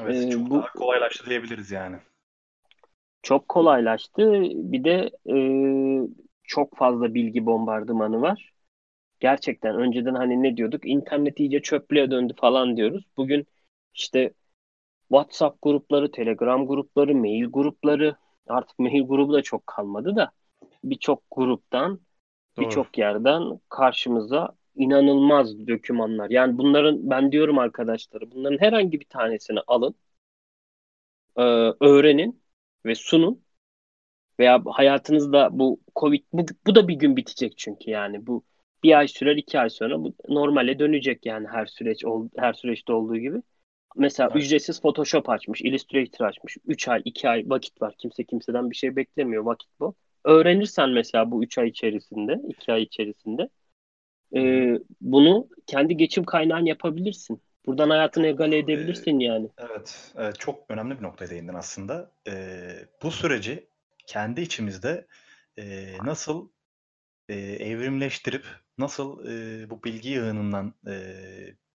Evet, 0.00 0.16
Ee, 0.16 0.30
çok 0.30 0.50
bu- 0.50 0.54
daha 0.54 0.72
kolaylaştı 0.72 1.26
diyebiliriz 1.26 1.70
yani. 1.70 1.96
Çok 3.22 3.48
kolaylaştı. 3.48 4.32
Bir 4.54 4.84
de 4.84 5.10
e, 5.30 5.34
çok 6.44 6.76
fazla 6.76 7.14
bilgi 7.14 7.46
bombardımanı 7.46 8.20
var. 8.20 8.52
Gerçekten 9.20 9.76
önceden 9.76 10.14
hani 10.14 10.42
ne 10.44 10.58
diyorduk? 10.58 10.82
İnternet 10.86 11.40
iyice 11.40 11.62
çöplüğe 11.62 12.12
döndü 12.12 12.34
falan 12.38 12.76
diyoruz. 12.76 13.04
Bugün 13.16 13.46
işte 13.94 14.34
WhatsApp 15.08 15.62
grupları, 15.62 16.10
Telegram 16.12 16.66
grupları, 16.68 17.14
mail 17.16 17.44
grupları 17.46 18.16
artık 18.48 18.78
mail 18.78 19.02
grubu 19.08 19.32
da 19.32 19.42
çok 19.42 19.66
kalmadı 19.68 20.16
da 20.16 20.32
birçok 20.84 21.24
gruptan 21.32 22.00
birçok 22.60 22.98
yerden 22.98 23.60
karşımıza 23.68 24.56
inanılmaz 24.74 25.68
dokümanlar. 25.68 26.30
Yani 26.30 26.58
bunların 26.58 27.10
ben 27.10 27.32
diyorum 27.32 27.58
arkadaşları 27.58 28.30
bunların 28.32 28.58
herhangi 28.58 29.00
bir 29.00 29.04
tanesini 29.04 29.60
alın 29.66 29.94
e, 31.36 31.42
öğrenin 31.80 32.42
ve 32.86 32.94
sunun 32.94 33.42
veya 34.40 34.62
hayatınızda 34.66 35.48
bu 35.52 35.80
Covid 35.96 36.24
bu, 36.32 36.46
bu 36.66 36.74
da 36.74 36.88
bir 36.88 36.94
gün 36.94 37.16
bitecek 37.16 37.58
çünkü 37.58 37.90
yani 37.90 38.26
bu 38.26 38.44
bir 38.82 38.98
ay 38.98 39.08
sürer 39.08 39.36
iki 39.36 39.60
ay 39.60 39.70
sonra 39.70 40.02
bu 40.02 40.14
normale 40.28 40.78
dönecek 40.78 41.26
yani 41.26 41.48
her 41.48 41.66
süreç 41.66 42.04
her 42.36 42.52
süreçte 42.52 42.92
olduğu 42.92 43.16
gibi. 43.16 43.42
Mesela 43.96 44.30
evet. 44.32 44.44
ücretsiz 44.44 44.80
Photoshop 44.80 45.28
açmış, 45.28 45.60
Illustrator 45.62 46.26
açmış. 46.26 46.56
3 46.66 46.88
ay, 46.88 47.02
2 47.04 47.28
ay 47.28 47.44
vakit 47.46 47.82
var. 47.82 47.94
Kimse 47.98 48.24
kimseden 48.24 48.70
bir 48.70 48.76
şey 48.76 48.96
beklemiyor. 48.96 49.44
Vakit 49.44 49.68
bu. 49.80 49.94
Öğrenirsen 50.24 50.90
mesela 50.90 51.30
bu 51.30 51.44
3 51.44 51.58
ay 51.58 51.68
içerisinde, 51.68 52.40
2 52.48 52.72
ay 52.72 52.82
içerisinde 52.82 53.48
e, 54.36 54.40
bunu 55.00 55.48
kendi 55.66 55.96
geçim 55.96 56.24
kaynağın 56.24 56.64
yapabilirsin. 56.64 57.42
Buradan 57.66 57.90
hayatını 57.90 58.26
egale 58.26 58.58
edebilirsin 58.58 59.18
yani. 59.18 59.48
Evet, 59.58 60.12
evet 60.16 60.38
çok 60.38 60.64
önemli 60.68 60.98
bir 60.98 61.02
noktaya 61.02 61.30
değindin 61.30 61.54
aslında. 61.54 62.12
Ee, 62.28 62.70
bu 63.02 63.10
süreci 63.10 63.68
kendi 64.06 64.40
içimizde 64.40 65.06
e, 65.58 65.92
nasıl 66.04 66.48
e, 67.28 67.34
evrimleştirip 67.40 68.46
nasıl 68.78 69.26
e, 69.26 69.70
bu 69.70 69.84
bilgi 69.84 70.08
yığınından 70.08 70.74
e, 70.86 70.94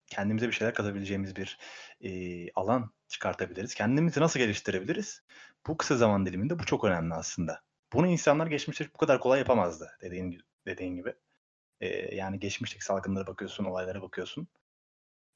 kendimize 0.06 0.46
bir 0.46 0.52
şeyler 0.52 0.74
katabileceğimiz 0.74 1.36
bir 1.36 1.58
e, 2.00 2.10
alan 2.54 2.90
çıkartabiliriz. 3.08 3.74
Kendimizi 3.74 4.20
nasıl 4.20 4.40
geliştirebiliriz? 4.40 5.22
Bu 5.66 5.76
kısa 5.76 5.96
zaman 5.96 6.26
diliminde 6.26 6.58
bu 6.58 6.64
çok 6.64 6.84
önemli 6.84 7.14
aslında. 7.14 7.60
Bunu 7.94 8.06
insanlar 8.06 8.46
geçmişte 8.46 8.88
bu 8.94 8.98
kadar 8.98 9.20
kolay 9.20 9.38
yapamazdı 9.38 9.90
dediğin, 10.00 10.40
dediğin 10.66 10.96
gibi. 10.96 11.14
E, 11.80 12.14
yani 12.16 12.38
geçmişteki 12.38 12.84
salgınlara 12.84 13.26
bakıyorsun, 13.26 13.64
olaylara 13.64 14.02
bakıyorsun. 14.02 14.48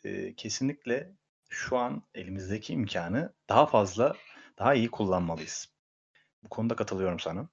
E, 0.05 0.35
kesinlikle 0.35 1.13
şu 1.49 1.77
an 1.77 2.03
elimizdeki 2.15 2.73
imkanı 2.73 3.33
daha 3.49 3.67
fazla, 3.67 4.17
daha 4.59 4.75
iyi 4.75 4.91
kullanmalıyız. 4.91 5.69
Bu 6.45 6.49
konuda 6.49 6.77
katılıyorum 6.77 7.21
sana. 7.21 7.49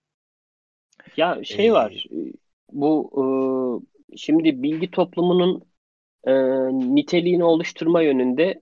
Ya 1.18 1.44
şey 1.44 1.68
ee, 1.68 1.74
var, 1.74 2.06
bu 2.72 3.12
e, 4.12 4.18
şimdi 4.18 4.64
bilgi 4.64 4.92
toplumunun 4.92 5.66
e, 6.24 6.34
niteliğini 6.96 7.44
oluşturma 7.44 8.02
yönünde 8.02 8.62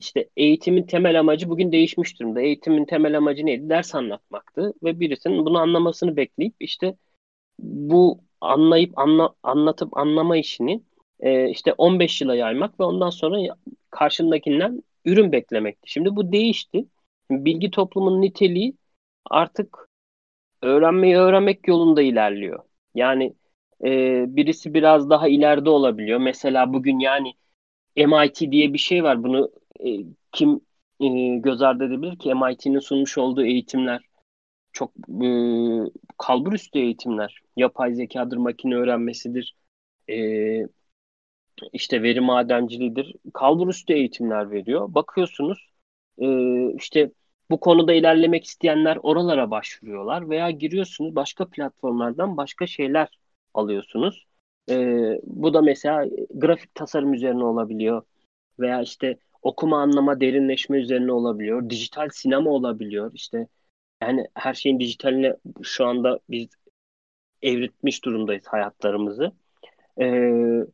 işte 0.00 0.28
eğitimin 0.36 0.82
temel 0.82 1.20
amacı 1.20 1.50
bugün 1.50 1.72
değişmiş 1.72 2.20
durumda. 2.20 2.40
Eğitimin 2.40 2.84
temel 2.84 3.16
amacı 3.16 3.46
neydi? 3.46 3.68
Ders 3.68 3.94
anlatmaktı 3.94 4.72
ve 4.82 5.00
birisinin 5.00 5.46
bunu 5.46 5.58
anlamasını 5.58 6.16
bekleyip 6.16 6.54
işte 6.60 6.96
bu 7.58 8.20
anlayıp 8.40 8.98
anla, 8.98 9.34
anlatıp 9.42 9.96
anlama 9.96 10.36
işini 10.36 10.82
e, 11.20 11.50
işte 11.50 11.72
15 11.72 12.20
yıla 12.20 12.34
yaymak 12.34 12.80
ve 12.80 12.84
ondan 12.84 13.10
sonra 13.10 13.56
karşındakinden 13.90 14.82
ürün 15.04 15.32
beklemekti. 15.32 15.92
Şimdi 15.92 16.16
bu 16.16 16.32
değişti. 16.32 16.86
Bilgi 17.30 17.70
toplumunun 17.70 18.22
niteliği 18.22 18.74
artık 19.24 19.88
öğrenmeyi 20.62 21.16
öğrenmek 21.16 21.68
yolunda 21.68 22.02
ilerliyor. 22.02 22.64
Yani 22.94 23.34
e, 23.84 24.24
birisi 24.36 24.74
biraz 24.74 25.10
daha 25.10 25.28
ileride 25.28 25.70
olabiliyor. 25.70 26.18
Mesela 26.18 26.72
bugün 26.72 26.98
yani 26.98 27.34
MIT 27.96 28.40
diye 28.40 28.72
bir 28.72 28.78
şey 28.78 29.04
var. 29.04 29.22
Bunu 29.22 29.50
e, 29.86 30.04
kim 30.32 30.60
e, 31.00 31.08
göz 31.38 31.62
ardı 31.62 31.84
edebilir 31.84 32.18
ki? 32.18 32.34
MIT'nin 32.34 32.78
sunmuş 32.78 33.18
olduğu 33.18 33.44
eğitimler 33.44 34.00
çok 34.72 34.92
e, 35.24 35.28
kalbur 36.18 36.52
üstü 36.52 36.78
eğitimler. 36.78 37.42
Yapay 37.56 37.94
zekadır, 37.94 38.36
makine 38.36 38.74
öğrenmesidir, 38.76 39.56
e, 40.10 40.16
işte 41.72 42.02
veri 42.02 42.20
madenciliğidir. 42.20 43.14
Kalbur 43.34 43.68
üstü 43.68 43.92
eğitimler 43.92 44.50
veriyor. 44.50 44.94
Bakıyorsunuz 44.94 45.70
e, 46.18 46.26
işte 46.74 47.10
bu 47.50 47.60
konuda 47.60 47.92
ilerlemek 47.92 48.44
isteyenler 48.44 48.98
oralara 49.02 49.50
başvuruyorlar 49.50 50.30
veya 50.30 50.50
giriyorsunuz 50.50 51.16
başka 51.16 51.48
platformlardan 51.48 52.36
başka 52.36 52.66
şeyler 52.66 53.08
alıyorsunuz. 53.54 54.26
Ee, 54.70 55.20
bu 55.24 55.54
da 55.54 55.62
mesela 55.62 56.06
grafik 56.34 56.74
tasarım 56.74 57.14
üzerine 57.14 57.44
olabiliyor 57.44 58.02
veya 58.60 58.82
işte 58.82 59.18
okuma 59.42 59.82
anlama 59.82 60.20
derinleşme 60.20 60.78
üzerine 60.78 61.12
olabiliyor. 61.12 61.70
Dijital 61.70 62.08
sinema 62.12 62.50
olabiliyor. 62.50 63.10
İşte 63.14 63.48
yani 64.02 64.26
her 64.34 64.54
şeyin 64.54 64.80
dijitaline 64.80 65.36
şu 65.62 65.86
anda 65.86 66.20
biz 66.30 66.48
evritmiş 67.42 68.04
durumdayız 68.04 68.46
hayatlarımızı. 68.46 69.32
Ee, 70.00 70.66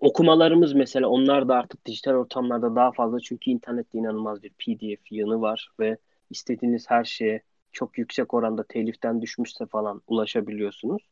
okumalarımız 0.00 0.72
mesela 0.72 1.08
onlar 1.08 1.48
da 1.48 1.54
artık 1.54 1.86
dijital 1.86 2.12
ortamlarda 2.12 2.76
daha 2.76 2.92
fazla 2.92 3.20
çünkü 3.20 3.50
internette 3.50 3.98
inanılmaz 3.98 4.42
bir 4.42 4.50
PDF 4.50 5.12
yanı 5.12 5.40
var 5.40 5.70
ve 5.80 5.96
istediğiniz 6.30 6.90
her 6.90 7.04
şeye 7.04 7.42
çok 7.72 7.98
yüksek 7.98 8.34
oranda 8.34 8.64
teliften 8.64 9.22
düşmüşse 9.22 9.66
falan 9.66 10.02
ulaşabiliyorsunuz. 10.06 11.02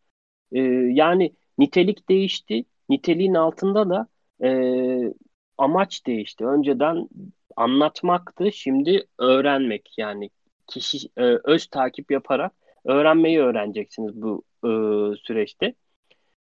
Ee, 0.52 0.60
yani 0.92 1.32
nitelik 1.58 2.08
değişti. 2.08 2.64
Niteliğin 2.88 3.34
altında 3.34 3.90
da 3.90 4.08
e, 4.42 4.48
amaç 5.58 6.06
değişti. 6.06 6.46
Önceden 6.46 7.08
anlatmaktı, 7.56 8.52
şimdi 8.52 9.06
öğrenmek. 9.18 9.94
Yani 9.98 10.30
kişi 10.66 10.98
e, 11.16 11.22
öz 11.44 11.66
takip 11.66 12.10
yaparak 12.10 12.52
öğrenmeyi 12.84 13.40
öğreneceksiniz 13.40 14.22
bu 14.22 14.42
e, 14.64 14.70
süreçte. 15.16 15.66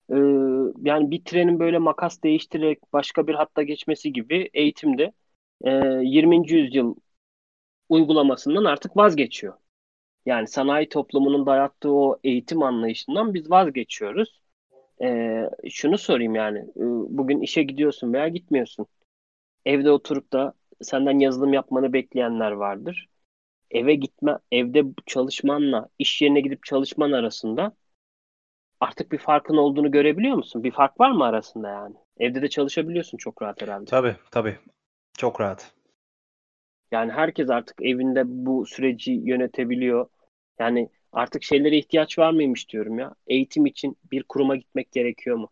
E, 0.09 0.15
yani 0.83 1.11
bir 1.11 1.23
trenin 1.25 1.59
böyle 1.59 1.77
makas 1.77 2.23
değiştirerek 2.23 2.79
başka 2.93 3.27
bir 3.27 3.35
hatta 3.35 3.63
geçmesi 3.63 4.13
gibi 4.13 4.49
eğitimde 4.53 5.11
e, 5.63 5.71
20. 6.03 6.51
yüzyıl 6.51 6.95
uygulamasından 7.89 8.65
artık 8.65 8.97
vazgeçiyor. 8.97 9.53
Yani 10.25 10.47
sanayi 10.47 10.89
toplumunun 10.89 11.45
dayattığı 11.45 11.91
o 11.91 12.19
eğitim 12.23 12.63
anlayışından 12.63 13.33
biz 13.33 13.51
vazgeçiyoruz. 13.51 14.41
Ee, 15.03 15.49
şunu 15.69 15.97
sorayım 15.97 16.35
yani 16.35 16.59
e, 16.59 16.83
bugün 17.17 17.41
işe 17.41 17.63
gidiyorsun 17.63 18.13
veya 18.13 18.27
gitmiyorsun. 18.27 18.85
Evde 19.65 19.91
oturup 19.91 20.33
da 20.33 20.53
senden 20.81 21.19
yazılım 21.19 21.53
yapmanı 21.53 21.93
bekleyenler 21.93 22.51
vardır. 22.51 23.09
Eve 23.71 23.95
gitme, 23.95 24.37
evde 24.51 24.83
çalışmanla 25.05 25.89
iş 25.99 26.21
yerine 26.21 26.41
gidip 26.41 26.63
çalışman 26.65 27.11
arasında 27.11 27.75
artık 28.79 29.11
bir 29.11 29.17
farkın 29.17 29.57
olduğunu 29.57 29.91
görebiliyor 29.91 30.35
musun? 30.35 30.63
Bir 30.63 30.71
fark 30.71 30.99
var 30.99 31.11
mı 31.11 31.23
arasında 31.25 31.69
yani? 31.69 31.95
Evde 32.17 32.41
de 32.41 32.49
çalışabiliyorsun 32.49 33.17
çok 33.17 33.41
rahat 33.41 33.61
herhalde. 33.61 33.85
Tabii 33.85 34.15
tabii. 34.31 34.57
Çok 35.17 35.41
rahat. 35.41 35.73
Yani 36.91 37.11
herkes 37.11 37.49
artık 37.49 37.81
evinde 37.81 38.23
bu 38.25 38.65
süreci 38.65 39.11
yönetebiliyor. 39.11 40.07
Yani 40.59 40.89
artık 41.11 41.43
şeylere 41.43 41.77
ihtiyaç 41.77 42.19
var 42.19 42.31
mıymış 42.31 42.69
diyorum 42.69 42.99
ya. 42.99 43.15
Eğitim 43.27 43.65
için 43.65 43.97
bir 44.11 44.23
kuruma 44.23 44.55
gitmek 44.55 44.91
gerekiyor 44.91 45.37
mu? 45.37 45.49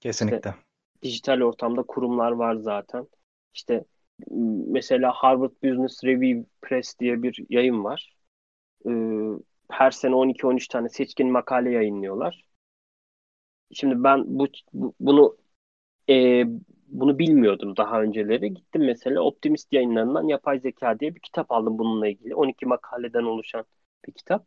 Kesinlikle. 0.00 0.36
İşte, 0.36 0.54
dijital 1.02 1.40
ortamda 1.40 1.82
kurumlar 1.82 2.32
var 2.32 2.54
zaten. 2.54 3.06
İşte 3.54 3.84
mesela 4.66 5.12
Harvard 5.12 5.52
Business 5.64 6.04
Review 6.04 6.50
Press 6.62 6.98
diye 7.00 7.22
bir 7.22 7.46
yayın 7.48 7.84
var. 7.84 8.16
Her 9.70 9.90
sene 9.90 10.14
12-13 10.14 10.68
tane 10.68 10.88
seçkin 10.88 11.30
makale 11.32 11.70
yayınlıyorlar. 11.70 12.44
Şimdi 13.72 14.04
ben 14.04 14.24
bu 14.38 14.46
bunu 15.00 15.36
e, 16.10 16.44
bunu 16.88 17.20
bilmiyordum 17.20 17.76
daha 17.76 18.02
önceleri. 18.02 18.54
Gittim 18.54 18.84
mesela 18.86 19.22
Optimist 19.22 19.74
yayınlarından 19.74 20.28
Yapay 20.28 20.60
Zeka 20.60 21.00
diye 21.00 21.14
bir 21.14 21.20
kitap 21.20 21.52
aldım 21.52 21.78
bununla 21.78 22.08
ilgili. 22.08 22.34
12 22.36 22.66
makaleden 22.66 23.24
oluşan 23.24 23.64
bir 24.08 24.12
kitap. 24.12 24.46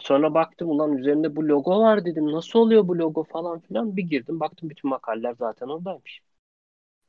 Sonra 0.00 0.34
baktım 0.34 0.70
ulan 0.70 0.96
üzerinde 0.96 1.36
bu 1.36 1.48
logo 1.48 1.80
var 1.80 2.04
dedim. 2.04 2.32
Nasıl 2.32 2.58
oluyor 2.58 2.88
bu 2.88 2.98
logo 2.98 3.24
falan 3.24 3.60
filan. 3.60 3.96
Bir 3.96 4.02
girdim 4.02 4.40
baktım 4.40 4.70
bütün 4.70 4.90
makaleler 4.90 5.34
zaten 5.38 5.66
oradaymış. 5.68 6.20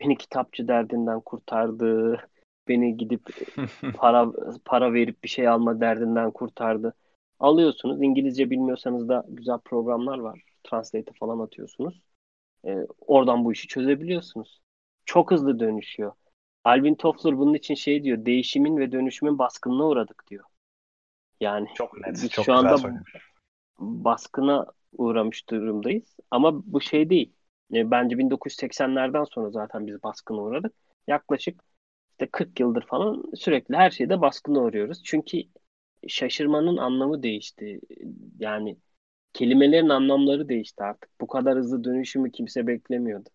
Beni 0.02 0.18
kitapçı 0.18 0.68
derdinden 0.68 1.22
kurtardı. 1.22 2.20
Beni 2.68 2.98
gidip 2.98 3.22
para 3.96 4.32
para 4.66 4.94
verip 4.94 5.24
bir 5.24 5.30
şey 5.30 5.48
alma 5.48 5.82
derdinden 5.82 6.32
kurtardı. 6.32 6.94
Alıyorsunuz. 7.40 8.02
İngilizce 8.02 8.50
bilmiyorsanız 8.50 9.10
da 9.10 9.26
güzel 9.28 9.58
programlar 9.58 10.20
var. 10.20 10.42
Translate 10.64 11.12
falan 11.20 11.40
atıyorsunuz. 11.40 12.02
E, 12.66 12.78
oradan 13.08 13.46
bu 13.46 13.52
işi 13.52 13.68
çözebiliyorsunuz. 13.68 14.62
Çok 15.06 15.32
hızlı 15.32 15.60
dönüşüyor. 15.60 16.12
Alvin 16.64 16.96
Toffler 16.96 17.38
bunun 17.38 17.54
için 17.54 17.76
şey 17.76 18.04
diyor. 18.04 18.26
Değişimin 18.26 18.78
ve 18.78 18.92
dönüşümün 18.92 19.40
baskınına 19.40 19.88
uğradık 19.88 20.24
diyor. 20.30 20.44
Yani 21.40 21.68
çok 21.76 22.08
net, 22.08 22.32
çok 22.32 22.46
şu 22.46 22.54
anda 22.54 22.78
söylemiş. 22.78 23.14
baskına 23.80 24.66
uğramış 24.98 25.50
durumdayız. 25.50 26.18
Ama 26.32 26.62
bu 26.66 26.82
şey 26.82 27.10
değil. 27.10 27.34
E, 27.74 27.92
bence 27.92 28.18
1980'lerden 28.18 29.24
sonra 29.24 29.50
zaten 29.50 29.88
biz 29.88 30.04
baskına 30.04 30.42
uğradık. 30.42 30.74
Yaklaşık 31.08 31.64
işte 32.12 32.28
40 32.32 32.60
yıldır 32.60 32.86
falan 32.86 33.24
sürekli 33.36 33.76
her 33.76 33.92
şeyde 33.92 34.22
baskına 34.22 34.60
uğruyoruz. 34.60 35.04
Çünkü 35.04 35.38
şaşırmanın 36.08 36.78
anlamı 36.78 37.24
değişti. 37.24 37.80
Yani 38.40 38.78
kelimelerin 39.34 39.90
anlamları 39.90 40.50
değişti 40.50 40.84
artık. 40.84 41.10
Bu 41.22 41.28
kadar 41.28 41.58
hızlı 41.58 41.84
dönüşümü 41.84 42.32
kimse 42.32 42.68
beklemiyordu. 42.68 43.30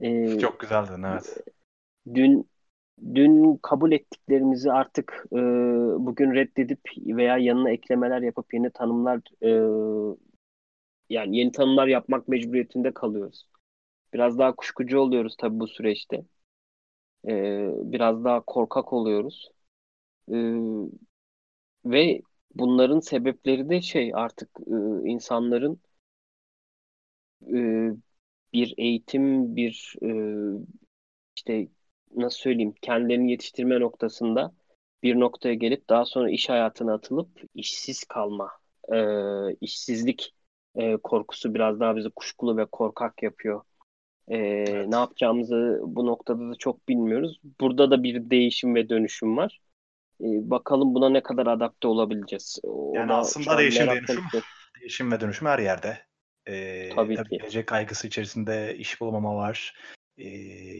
Ee, 0.00 0.38
Çok 0.38 0.60
güzeldin 0.60 1.02
evet. 1.02 1.44
Dün 2.14 2.50
dün 3.14 3.58
kabul 3.62 3.92
ettiklerimizi 3.92 4.72
artık 4.72 5.26
e, 5.32 5.36
bugün 6.06 6.34
reddedip 6.34 6.80
veya 6.96 7.38
yanına 7.38 7.70
eklemeler 7.70 8.22
yapıp 8.22 8.54
yeni 8.54 8.70
tanımlar 8.70 9.20
e, 9.42 9.50
yani 11.10 11.36
yeni 11.36 11.52
tanımlar 11.52 11.86
yapmak 11.86 12.28
mecburiyetinde 12.28 12.94
kalıyoruz. 12.94 13.46
Biraz 14.14 14.38
daha 14.38 14.56
kuşkucu 14.56 14.98
oluyoruz 14.98 15.36
tabii 15.38 15.60
bu 15.60 15.68
süreçte. 15.68 16.24
E, 17.28 17.32
biraz 17.92 18.24
daha 18.24 18.40
korkak 18.40 18.92
oluyoruz. 18.92 19.50
E, 20.32 20.36
ve 21.84 22.20
bunların 22.54 23.00
sebepleri 23.00 23.68
de 23.68 23.82
şey 23.82 24.12
artık 24.14 24.50
e, 24.66 25.08
insanların 25.10 25.80
e, 27.42 27.56
bir 28.52 28.74
eğitim, 28.78 29.56
bir 29.56 29.94
e, 30.02 30.08
işte 31.36 31.68
nasıl 32.16 32.38
söyleyeyim 32.38 32.74
kendilerini 32.82 33.30
yetiştirme 33.30 33.80
noktasında 33.80 34.52
bir 35.02 35.20
noktaya 35.20 35.54
gelip 35.54 35.88
daha 35.88 36.04
sonra 36.04 36.30
iş 36.30 36.48
hayatına 36.48 36.94
atılıp 36.94 37.42
işsiz 37.54 38.04
kalma, 38.04 38.50
e, 38.92 38.96
işsizlik 39.60 40.34
e, 40.74 40.96
korkusu 40.96 41.54
biraz 41.54 41.80
daha 41.80 41.96
bizi 41.96 42.10
kuşkulu 42.10 42.56
ve 42.56 42.66
korkak 42.66 43.22
yapıyor. 43.22 43.62
E, 44.28 44.36
evet. 44.36 44.88
Ne 44.88 44.96
yapacağımızı 44.96 45.80
bu 45.82 46.06
noktada 46.06 46.50
da 46.50 46.54
çok 46.54 46.88
bilmiyoruz. 46.88 47.40
Burada 47.60 47.90
da 47.90 48.02
bir 48.02 48.30
değişim 48.30 48.74
ve 48.74 48.88
dönüşüm 48.88 49.36
var. 49.36 49.60
E, 50.20 50.26
bakalım 50.50 50.94
buna 50.94 51.08
ne 51.08 51.22
kadar 51.22 51.46
adapte 51.46 51.88
olabileceğiz. 51.88 52.60
Yani 52.64 53.12
Ona 53.12 53.16
aslında 53.16 53.58
değişim 53.58 53.86
dönüşüm, 53.86 54.24
değişim 54.80 55.12
ve 55.12 55.20
dönüşüm 55.20 55.48
her 55.48 55.58
yerde. 55.58 55.98
Ee, 56.48 56.90
tabii, 56.94 57.14
tabii 57.14 57.28
ki. 57.28 57.38
gelecek 57.38 57.66
kaygısı 57.66 58.06
içerisinde 58.06 58.76
iş 58.78 59.00
bulamama 59.00 59.36
var 59.36 59.74
e, 60.18 60.28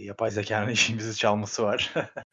yapay 0.04 0.30
zekanın 0.30 0.70
işimizi 0.72 1.16
çalması 1.16 1.62
var. 1.62 1.94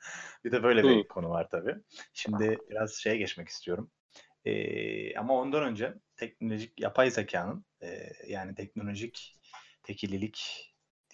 bir 0.46 0.52
de 0.52 0.64
böyle 0.64 0.84
bir 0.84 1.04
Hı. 1.04 1.08
konu 1.08 1.30
var 1.30 1.50
tabii. 1.50 1.76
Şimdi 2.14 2.58
biraz 2.70 2.94
şeye 2.94 3.18
geçmek 3.18 3.48
istiyorum. 3.48 3.92
E, 4.46 5.16
ama 5.16 5.34
ondan 5.34 5.64
önce 5.64 5.94
teknolojik 6.16 6.80
yapay 6.80 7.12
zekanın 7.12 7.66
e, 7.82 8.12
yani 8.28 8.56
teknolojik 8.56 9.40
tekillilik 9.84 10.70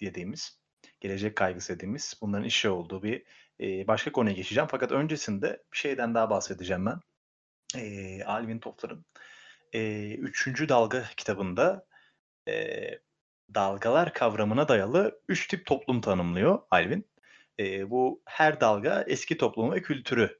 dediğimiz 0.06 0.60
gelecek 1.00 1.36
kaygısı 1.36 1.74
dediğimiz 1.74 2.14
bunların 2.20 2.44
işi 2.44 2.68
olduğu 2.68 3.02
bir 3.02 3.22
e, 3.60 3.86
başka 3.86 4.12
konuya 4.12 4.34
geçeceğim. 4.34 4.68
Fakat 4.70 4.92
öncesinde 4.92 5.62
bir 5.72 5.78
şeyden 5.78 6.14
daha 6.14 6.30
bahsedeceğim 6.30 6.86
ben. 6.86 7.00
E, 7.76 8.24
Alvin 8.24 8.58
Toffler'ın 8.58 9.04
e, 9.72 10.10
Üçüncü 10.14 10.68
Dalga 10.68 11.04
kitabında 11.16 11.86
e, 12.48 12.74
dalgalar 13.54 14.12
kavramına 14.12 14.68
dayalı 14.68 15.20
üç 15.28 15.48
tip 15.48 15.66
toplum 15.66 16.00
tanımlıyor 16.00 16.62
Alvin. 16.70 17.10
E, 17.58 17.90
bu 17.90 18.22
her 18.26 18.60
dalga 18.60 19.04
eski 19.08 19.36
toplumu 19.36 19.72
ve 19.72 19.82
kültürü 19.82 20.39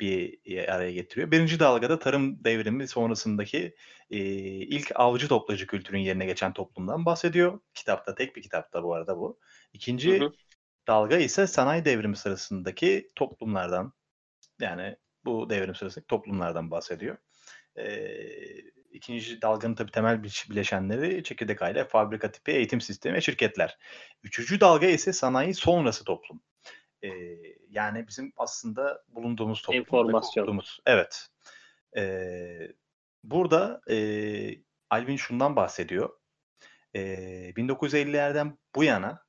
bir 0.00 0.38
araya 0.68 0.92
getiriyor. 0.92 1.30
Birinci 1.30 1.60
dalgada 1.60 1.98
tarım 1.98 2.44
devrimi 2.44 2.88
sonrasındaki 2.88 3.74
e, 4.10 4.18
ilk 4.18 4.92
avcı 4.94 5.28
toplayıcı 5.28 5.66
kültürün 5.66 5.98
yerine 5.98 6.26
geçen 6.26 6.52
toplumdan 6.52 7.06
bahsediyor. 7.06 7.60
Kitapta 7.74 8.14
tek 8.14 8.36
bir 8.36 8.42
kitapta 8.42 8.82
bu 8.82 8.94
arada 8.94 9.18
bu. 9.18 9.38
İkinci 9.72 10.20
hı 10.20 10.24
hı. 10.24 10.32
dalga 10.86 11.16
ise 11.16 11.46
sanayi 11.46 11.84
devrimi 11.84 12.16
sırasındaki 12.16 13.10
toplumlardan 13.14 13.92
yani 14.60 14.96
bu 15.24 15.50
devrim 15.50 15.74
sırasındaki 15.74 16.06
toplumlardan 16.06 16.70
bahsediyor. 16.70 17.16
E, 17.76 18.06
ikinci 18.90 19.42
dalganın 19.42 19.74
tabii 19.74 19.90
temel 19.90 20.22
bileşenleri 20.22 21.24
çekirdek 21.24 21.62
aile, 21.62 21.84
fabrika 21.84 22.30
tipi 22.30 22.52
eğitim 22.52 22.80
sistemi 22.80 23.16
ve 23.16 23.20
şirketler. 23.20 23.78
Üçüncü 24.22 24.60
dalga 24.60 24.86
ise 24.86 25.12
sanayi 25.12 25.54
sonrası 25.54 26.04
toplum. 26.04 26.40
Ee, 27.04 27.38
yani 27.70 28.08
bizim 28.08 28.32
aslında 28.36 29.04
bulunduğumuz 29.08 29.62
toplum. 29.62 29.80
Enformasyon. 29.80 30.62
Evet. 30.86 31.28
Ee, 31.96 32.72
burada 33.24 33.80
e, 33.90 33.96
Alvin 34.90 35.16
şundan 35.16 35.56
bahsediyor. 35.56 36.10
E, 36.94 37.00
1950'lerden 37.56 38.58
bu 38.74 38.84
yana 38.84 39.24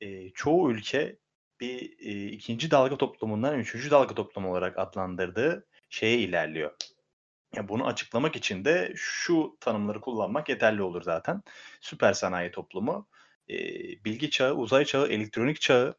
e, 0.00 0.30
çoğu 0.30 0.70
ülke 0.70 1.18
bir 1.60 1.98
e, 1.98 2.26
ikinci 2.26 2.70
dalga 2.70 2.96
toplumundan 2.96 3.58
üçüncü 3.58 3.90
dalga 3.90 4.14
toplumu 4.14 4.50
olarak 4.50 4.78
adlandırdığı 4.78 5.66
şeye 5.88 6.18
ilerliyor. 6.18 6.74
Ya 7.54 7.68
bunu 7.68 7.86
açıklamak 7.86 8.36
için 8.36 8.64
de 8.64 8.92
şu 8.96 9.56
tanımları 9.60 10.00
kullanmak 10.00 10.48
yeterli 10.48 10.82
olur 10.82 11.02
zaten. 11.02 11.42
Süper 11.80 12.12
sanayi 12.12 12.50
toplumu, 12.50 13.08
e, 13.50 13.56
bilgi 14.04 14.30
çağı, 14.30 14.54
uzay 14.54 14.84
çağı, 14.84 15.06
elektronik 15.06 15.60
çağı, 15.60 15.94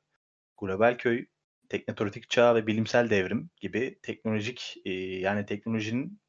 global 0.57 0.97
köy, 0.97 1.25
teknotronik 1.69 2.29
çağ 2.29 2.55
ve 2.55 2.67
bilimsel 2.67 3.09
devrim 3.09 3.49
gibi 3.57 3.99
teknolojik 4.01 4.77
e, 4.85 4.91
yani 4.93 5.45
teknolojinin 5.45 6.21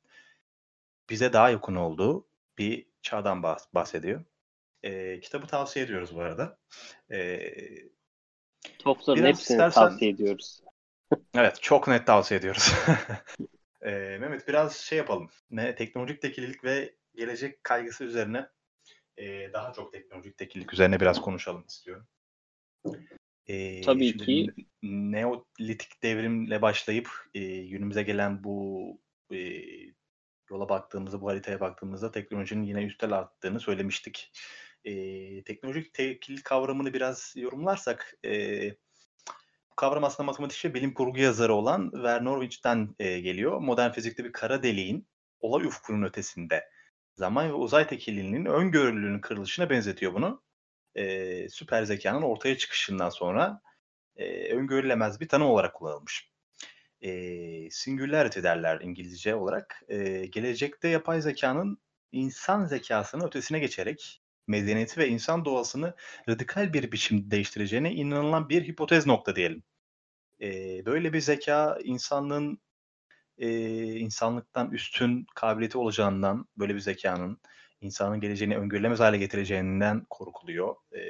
bize 1.11 1.33
daha 1.33 1.51
yakın 1.51 1.75
olduğu 1.75 2.29
bir 2.59 2.87
çağdan 3.03 3.43
bahsediyor. 3.75 4.25
E, 4.83 5.21
kitabı 5.21 5.47
tavsiye 5.47 5.85
ediyoruz 5.85 6.17
bu 6.17 6.21
arada. 6.21 6.59
E, 7.11 7.41
Topların 8.79 9.25
hepsini 9.25 9.55
istersen... 9.55 9.83
tavsiye 9.83 10.11
ediyoruz. 10.11 10.61
evet 11.35 11.59
çok 11.63 11.89
net 11.89 12.07
tavsiye 12.07 12.41
ediyoruz. 12.41 12.75
Ee, 13.83 13.91
Mehmet 14.21 14.49
biraz 14.49 14.77
şey 14.77 14.99
yapalım. 14.99 15.31
Ne 15.51 15.75
teknolojik 15.75 16.23
tekillik 16.23 16.65
ve 16.65 16.95
gelecek 17.15 17.65
kaygısı 17.65 18.05
üzerine 18.05 18.49
e, 19.17 19.53
daha 19.53 19.73
çok 19.73 19.93
teknolojik 19.93 20.39
tekillik 20.39 20.73
üzerine 20.73 21.01
biraz 21.01 21.21
konuşalım 21.21 21.65
istiyorum. 21.69 22.07
Ee, 23.49 23.81
Tabii 23.81 24.17
ki. 24.17 24.47
Neolitik 24.83 26.03
devrimle 26.03 26.63
başlayıp 26.63 27.11
e, 27.35 27.67
günümüze 27.67 28.03
gelen 28.03 28.45
bu 28.45 28.87
e, 29.33 29.63
yola 30.51 30.69
baktığımızda, 30.69 31.21
bu 31.21 31.29
haritaya 31.29 31.61
baktığımızda 31.61 32.11
teknolojinin 32.11 32.63
yine 32.63 32.85
üstel 32.85 33.13
arttığını 33.13 33.61
söylemiştik. 33.61 34.33
E, 34.85 34.93
teknolojik 35.45 35.95
tekillik 35.95 36.45
kavramını 36.45 36.95
biraz 36.95 37.33
yorumlarsak 37.37 38.15
e, 38.25 38.71
kavram 39.77 40.05
aslında 40.05 40.27
matematikçi 40.27 40.75
bilim 40.75 40.95
kurgu 40.95 41.19
yazarı 41.19 41.55
olan 41.55 41.91
Werner 41.95 42.95
e, 42.99 43.21
geliyor. 43.21 43.61
Modern 43.61 43.91
fizikte 43.91 44.25
bir 44.25 44.33
kara 44.33 44.63
deliğin 44.63 45.09
olay 45.41 45.67
ufkunun 45.67 46.03
ötesinde 46.03 46.65
zaman 47.17 47.49
ve 47.49 47.53
uzay 47.53 47.87
tekilliğinin 47.87 48.45
öngörülülüğünün 48.45 49.21
kırılışına 49.21 49.71
benzetiyor 49.71 50.15
bunu. 50.15 50.43
E, 50.97 51.49
süper 51.49 51.85
zekanın 51.85 52.23
ortaya 52.23 52.59
çıkışından 52.59 53.11
sonra 53.11 53.61
e, 54.17 54.55
öngörülemez 54.55 55.21
bir 55.21 55.29
tanım 55.29 55.47
olarak 55.47 55.75
kullanılmış. 55.75 56.31
E, 57.01 57.71
singularity 57.71 58.43
derler 58.43 58.81
İngilizce 58.81 59.35
olarak. 59.35 59.83
E, 59.89 60.27
gelecekte 60.27 60.89
yapay 60.89 61.21
zekanın 61.23 61.79
insan 62.13 62.65
zekasının 62.65 63.27
ötesine 63.27 63.59
geçerek 63.59 64.23
medeniyeti 64.47 65.01
ve 65.01 65.09
insan 65.09 65.45
doğasını 65.45 65.95
radikal 66.29 66.73
bir 66.73 66.93
biçimde 66.93 67.31
değiştireceğine 67.31 67.93
inanılan 67.93 68.49
bir 68.49 68.69
hipotez 68.69 69.07
nokta 69.07 69.37
diyelim. 69.37 69.63
E, 70.41 70.49
böyle 70.87 71.13
bir 71.13 71.21
zeka 71.21 71.79
insanlığın 71.85 72.59
e, 73.39 73.51
insanlıktan 73.97 74.71
üstün 74.71 75.27
kabiliyeti 75.35 75.79
olacağından 75.79 76.49
böyle 76.57 76.75
bir 76.75 76.81
zekanın 76.81 77.41
insanın 77.87 78.21
geleceğini 78.21 78.57
öngörülemez 78.57 79.01
hale 79.01 79.19
getireceğinden 79.19 80.07
korkuluyor. 80.11 80.77
E, 80.93 81.01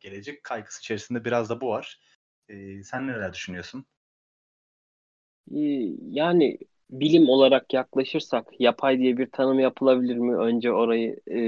gelecek 0.00 0.44
kaygısı 0.44 0.80
içerisinde 0.80 1.24
biraz 1.24 1.50
da 1.50 1.60
bu 1.60 1.68
var. 1.68 2.00
E, 2.48 2.82
sen 2.82 3.06
neler 3.06 3.32
düşünüyorsun? 3.32 3.86
Yani 6.10 6.58
bilim 6.90 7.28
olarak 7.28 7.74
yaklaşırsak 7.74 8.60
yapay 8.60 8.98
diye 8.98 9.18
bir 9.18 9.30
tanım 9.30 9.58
yapılabilir 9.58 10.16
mi? 10.16 10.36
Önce 10.36 10.72
orayı 10.72 11.20
e, 11.30 11.38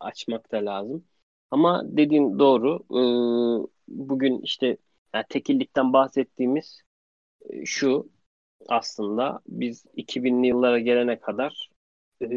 açmak 0.00 0.52
da 0.52 0.56
lazım. 0.56 1.04
Ama 1.50 1.82
dediğin 1.84 2.38
doğru. 2.38 2.84
E, 2.90 3.00
bugün 3.88 4.40
işte 4.42 4.76
yani 5.14 5.24
tekillikten 5.28 5.92
bahsettiğimiz 5.92 6.82
e, 7.50 7.66
şu 7.66 8.10
aslında 8.68 9.40
biz 9.48 9.86
2000'li 9.96 10.46
yıllara 10.46 10.78
gelene 10.78 11.20
kadar 11.20 11.70
e, 12.22 12.28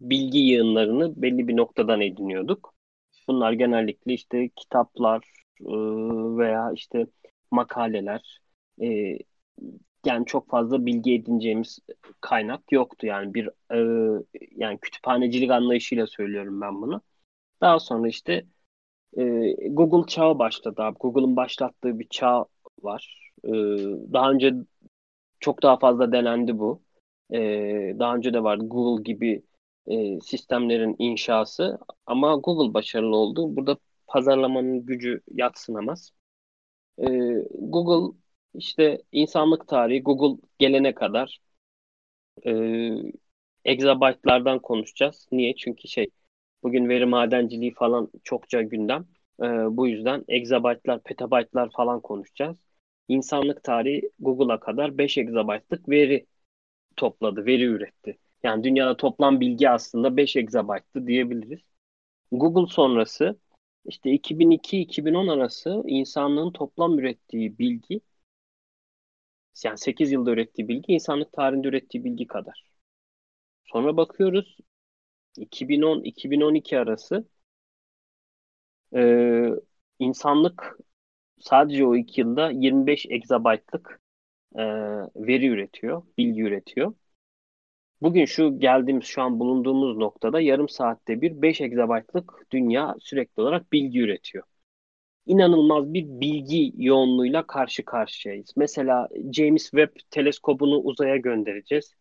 bilgi 0.00 0.38
yığınlarını 0.38 1.22
belli 1.22 1.48
bir 1.48 1.56
noktadan 1.56 2.00
ediniyorduk. 2.00 2.74
Bunlar 3.28 3.52
genellikle 3.52 4.14
işte 4.14 4.48
kitaplar 4.56 5.24
e, 5.60 5.66
veya 6.38 6.72
işte 6.74 7.06
makaleler 7.50 8.40
e, 8.82 9.18
yani 10.06 10.26
çok 10.26 10.50
fazla 10.50 10.86
bilgi 10.86 11.14
edineceğimiz 11.14 11.78
kaynak 12.20 12.72
yoktu 12.72 13.06
yani 13.06 13.34
bir 13.34 13.48
e, 13.72 13.78
yani 14.56 14.78
kütüphanecilik 14.80 15.50
anlayışıyla 15.50 16.06
söylüyorum 16.06 16.60
ben 16.60 16.82
bunu. 16.82 17.02
Daha 17.60 17.80
sonra 17.80 18.08
işte 18.08 18.46
Google 19.70 20.06
çağı 20.06 20.38
başladı 20.38 20.82
abi. 20.82 20.98
Google'ın 20.98 21.36
başlattığı 21.36 21.98
bir 21.98 22.08
çağ 22.08 22.46
var. 22.82 23.30
Daha 24.12 24.30
önce 24.30 24.54
çok 25.40 25.62
daha 25.62 25.78
fazla 25.78 26.12
denendi 26.12 26.58
bu. 26.58 26.82
Daha 27.98 28.16
önce 28.16 28.34
de 28.34 28.42
vardı 28.42 28.64
Google 28.68 29.02
gibi 29.02 29.42
e, 29.86 30.20
sistemlerin 30.20 30.96
inşası 30.98 31.78
ama 32.06 32.34
Google 32.36 32.74
başarılı 32.74 33.16
oldu. 33.16 33.56
Burada 33.56 33.76
pazarlamanın 34.06 34.86
gücü 34.86 35.20
yatsınamaz. 35.34 36.12
E, 36.98 37.06
Google 37.54 38.18
işte 38.54 39.02
insanlık 39.12 39.68
tarihi 39.68 40.02
Google 40.02 40.42
gelene 40.58 40.94
kadar 40.94 41.40
e, 42.46 42.52
exabyte'lardan 43.64 44.58
konuşacağız. 44.58 45.28
Niye? 45.32 45.56
Çünkü 45.56 45.88
şey 45.88 46.10
bugün 46.62 46.88
veri 46.88 47.06
madenciliği 47.06 47.74
falan 47.74 48.10
çokça 48.24 48.62
gündem. 48.62 49.06
E, 49.42 49.44
bu 49.76 49.88
yüzden 49.88 50.24
exabyte'lar, 50.28 51.02
petabyte'lar 51.02 51.70
falan 51.76 52.00
konuşacağız. 52.00 52.56
İnsanlık 53.08 53.64
tarihi 53.64 54.10
Google'a 54.18 54.60
kadar 54.60 54.98
5 54.98 55.18
exabyte'lık 55.18 55.88
veri 55.88 56.26
topladı, 56.96 57.46
veri 57.46 57.64
üretti. 57.64 58.18
Yani 58.42 58.64
dünyada 58.64 58.96
toplam 58.96 59.40
bilgi 59.40 59.70
aslında 59.70 60.16
5 60.16 60.36
exabyte'tı 60.36 61.06
diyebiliriz. 61.06 61.60
Google 62.32 62.72
sonrası 62.74 63.40
işte 63.84 64.10
2002-2010 64.10 65.28
arası 65.28 65.82
insanlığın 65.86 66.52
toplam 66.52 66.98
ürettiği 66.98 67.58
bilgi 67.58 68.00
yani 69.64 69.78
8 69.78 70.12
yılda 70.12 70.30
ürettiği 70.30 70.68
bilgi 70.68 70.92
insanlık 70.92 71.32
tarihinde 71.32 71.68
ürettiği 71.68 72.04
bilgi 72.04 72.26
kadar. 72.26 72.64
Sonra 73.64 73.96
bakıyoruz 73.96 74.58
2010-2012 75.38 76.78
arası 76.78 77.28
e, 78.94 79.02
insanlık 79.98 80.78
sadece 81.40 81.86
o 81.86 81.96
iki 81.96 82.20
yılda 82.20 82.50
25 82.50 83.06
exabyte'lık 83.10 84.00
e, 84.56 84.62
veri 85.16 85.46
üretiyor, 85.48 86.02
bilgi 86.18 86.42
üretiyor. 86.42 86.94
Bugün 88.02 88.24
şu 88.24 88.58
geldiğimiz, 88.58 89.04
şu 89.04 89.22
an 89.22 89.40
bulunduğumuz 89.40 89.96
noktada 89.96 90.40
yarım 90.40 90.68
saatte 90.68 91.20
bir 91.20 91.42
5 91.42 91.60
exabyte'lık 91.60 92.46
dünya 92.52 92.94
sürekli 93.00 93.42
olarak 93.42 93.72
bilgi 93.72 94.00
üretiyor. 94.00 94.44
İnanılmaz 95.26 95.94
bir 95.94 96.04
bilgi 96.06 96.72
yoğunluğuyla 96.76 97.46
karşı 97.46 97.84
karşıyayız. 97.84 98.54
Mesela 98.56 99.08
James 99.32 99.62
Webb 99.62 99.96
teleskobunu 100.10 100.78
uzaya 100.78 101.16
göndereceğiz. 101.16 101.94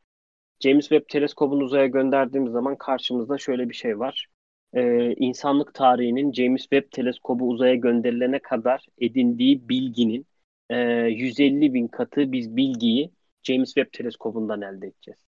James 0.59 0.89
Webb 0.89 1.09
teleskobunu 1.09 1.63
uzaya 1.63 1.87
gönderdiğimiz 1.87 2.51
zaman 2.51 2.77
karşımızda 2.77 3.37
şöyle 3.37 3.69
bir 3.69 3.75
şey 3.75 3.99
var. 3.99 4.27
Ee, 4.73 5.13
insanlık 5.15 5.73
tarihinin 5.73 6.33
James 6.33 6.61
Webb 6.61 6.91
teleskobu 6.91 7.49
uzaya 7.49 7.75
gönderilene 7.75 8.39
kadar 8.39 8.85
edindiği 9.01 9.69
bilginin 9.69 10.27
e, 10.69 10.77
150 11.07 11.73
bin 11.73 11.87
katı 11.87 12.31
biz 12.31 12.55
bilgiyi 12.57 13.11
James 13.43 13.73
Webb 13.73 13.93
teleskobundan 13.93 14.61
elde 14.61 14.87
edeceğiz. 14.87 15.25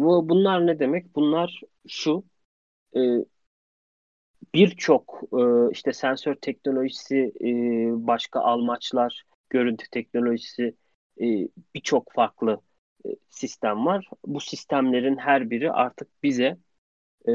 Bu, 0.00 0.28
bunlar 0.28 0.66
ne 0.66 0.78
demek? 0.78 1.14
Bunlar 1.16 1.60
şu 1.88 2.24
e, 2.96 3.00
birçok 4.54 5.22
e, 5.32 5.72
işte 5.72 5.92
sensör 5.92 6.34
teknolojisi, 6.34 7.32
e, 7.40 7.46
başka 8.06 8.40
almaçlar, 8.40 9.24
görüntü 9.50 9.90
teknolojisi 9.90 10.74
e, 11.20 11.24
birçok 11.74 12.12
farklı 12.12 12.60
e, 13.06 13.08
sistem 13.30 13.86
var. 13.86 14.08
Bu 14.26 14.40
sistemlerin 14.40 15.16
her 15.16 15.50
biri 15.50 15.72
artık 15.72 16.22
bize 16.22 16.58
e, 17.28 17.32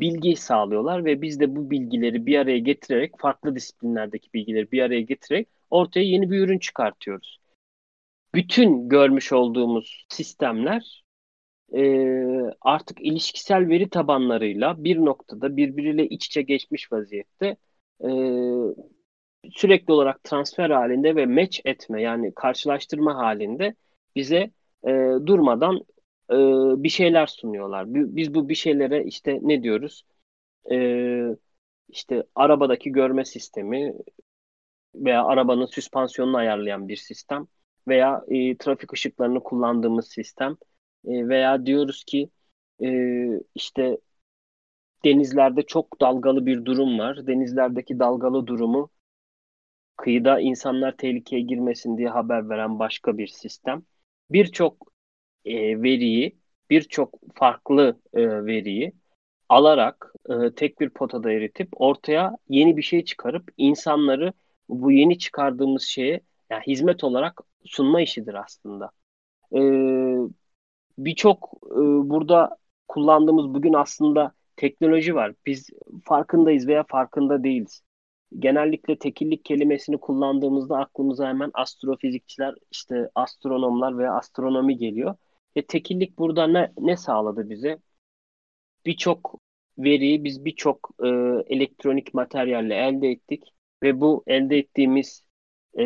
bilgi 0.00 0.36
sağlıyorlar 0.36 1.04
ve 1.04 1.22
biz 1.22 1.40
de 1.40 1.56
bu 1.56 1.70
bilgileri 1.70 2.26
bir 2.26 2.38
araya 2.38 2.58
getirerek 2.58 3.18
farklı 3.18 3.56
disiplinlerdeki 3.56 4.32
bilgileri 4.34 4.72
bir 4.72 4.82
araya 4.82 5.00
getirerek 5.00 5.48
ortaya 5.70 6.04
yeni 6.04 6.30
bir 6.30 6.38
ürün 6.38 6.58
çıkartıyoruz. 6.58 7.40
Bütün 8.34 8.88
görmüş 8.88 9.32
olduğumuz 9.32 10.06
sistemler 10.08 11.04
e, 11.76 11.82
artık 12.60 13.00
ilişkisel 13.00 13.68
veri 13.68 13.90
tabanlarıyla 13.90 14.84
bir 14.84 14.96
noktada 14.96 15.56
birbiriyle 15.56 16.08
iç 16.08 16.26
içe 16.26 16.42
geçmiş 16.42 16.92
vaziyette 16.92 17.56
e, 18.04 18.08
sürekli 19.50 19.92
olarak 19.92 20.24
transfer 20.24 20.70
halinde 20.70 21.16
ve 21.16 21.26
match 21.26 21.60
etme 21.64 22.02
yani 22.02 22.34
karşılaştırma 22.34 23.14
halinde 23.16 23.74
bize 24.16 24.50
e, 24.86 24.90
durmadan 25.26 25.76
e, 26.30 26.36
bir 26.82 26.88
şeyler 26.88 27.26
sunuyorlar. 27.26 27.84
Biz 27.94 28.34
bu 28.34 28.48
bir 28.48 28.54
şeylere 28.54 29.04
işte 29.04 29.38
ne 29.42 29.62
diyoruz? 29.62 30.04
E, 30.72 30.76
işte 31.88 32.24
arabadaki 32.34 32.92
görme 32.92 33.24
sistemi 33.24 33.94
veya 34.94 35.24
arabanın 35.24 35.66
süspansiyonunu 35.66 36.36
ayarlayan 36.36 36.88
bir 36.88 36.96
sistem 36.96 37.46
veya 37.88 38.24
e, 38.28 38.56
trafik 38.56 38.92
ışıklarını 38.92 39.42
kullandığımız 39.42 40.08
sistem 40.08 40.56
e, 41.04 41.28
veya 41.28 41.66
diyoruz 41.66 42.04
ki 42.04 42.30
e, 42.82 42.88
işte 43.54 43.98
denizlerde 45.04 45.62
çok 45.62 46.00
dalgalı 46.00 46.46
bir 46.46 46.64
durum 46.64 46.98
var. 46.98 47.26
Denizlerdeki 47.26 47.98
dalgalı 47.98 48.46
durumu 48.46 48.90
kıyıda 49.96 50.40
insanlar 50.40 50.96
tehlikeye 50.96 51.42
girmesin 51.42 51.98
diye 51.98 52.08
haber 52.08 52.48
veren 52.48 52.78
başka 52.78 53.18
bir 53.18 53.26
sistem. 53.26 53.82
Birçok 54.30 54.92
e, 55.44 55.82
veriyi, 55.82 56.38
birçok 56.70 57.20
farklı 57.34 58.00
e, 58.14 58.44
veriyi 58.46 58.92
alarak 59.48 60.14
tek 60.56 60.80
bir 60.80 60.90
potada 60.90 61.32
eritip 61.32 61.68
ortaya 61.80 62.36
yeni 62.48 62.76
bir 62.76 62.82
şey 62.82 63.04
çıkarıp 63.04 63.50
insanları 63.56 64.32
bu 64.68 64.92
yeni 64.92 65.18
çıkardığımız 65.18 65.82
şeye 65.82 66.20
yani 66.50 66.62
hizmet 66.66 67.04
olarak 67.04 67.40
sunma 67.64 68.00
işidir 68.02 68.34
aslında. 68.34 68.90
E, 69.52 69.60
birçok 71.04 71.50
e, 71.66 71.80
burada 72.10 72.56
kullandığımız 72.88 73.54
bugün 73.54 73.72
aslında 73.72 74.32
teknoloji 74.56 75.14
var. 75.14 75.34
Biz 75.46 75.70
farkındayız 76.04 76.68
veya 76.68 76.84
farkında 76.88 77.44
değiliz. 77.44 77.82
Genellikle 78.38 78.98
tekillik 78.98 79.44
kelimesini 79.44 79.98
kullandığımızda 79.98 80.78
aklımıza 80.78 81.28
hemen 81.28 81.50
astrofizikçiler, 81.54 82.54
işte 82.70 83.10
astronomlar 83.14 83.98
veya 83.98 84.14
astronomi 84.14 84.76
geliyor. 84.76 85.14
E, 85.56 85.66
tekillik 85.66 86.18
burada 86.18 86.46
ne, 86.46 86.72
ne 86.78 86.96
sağladı 86.96 87.50
bize? 87.50 87.78
Birçok 88.86 89.40
veriyi 89.78 90.24
biz 90.24 90.44
birçok 90.44 90.90
e, 91.04 91.08
elektronik 91.46 92.14
materyalle 92.14 92.74
elde 92.74 93.08
ettik 93.08 93.44
ve 93.82 94.00
bu 94.00 94.24
elde 94.26 94.58
ettiğimiz 94.58 95.26
e, 95.78 95.84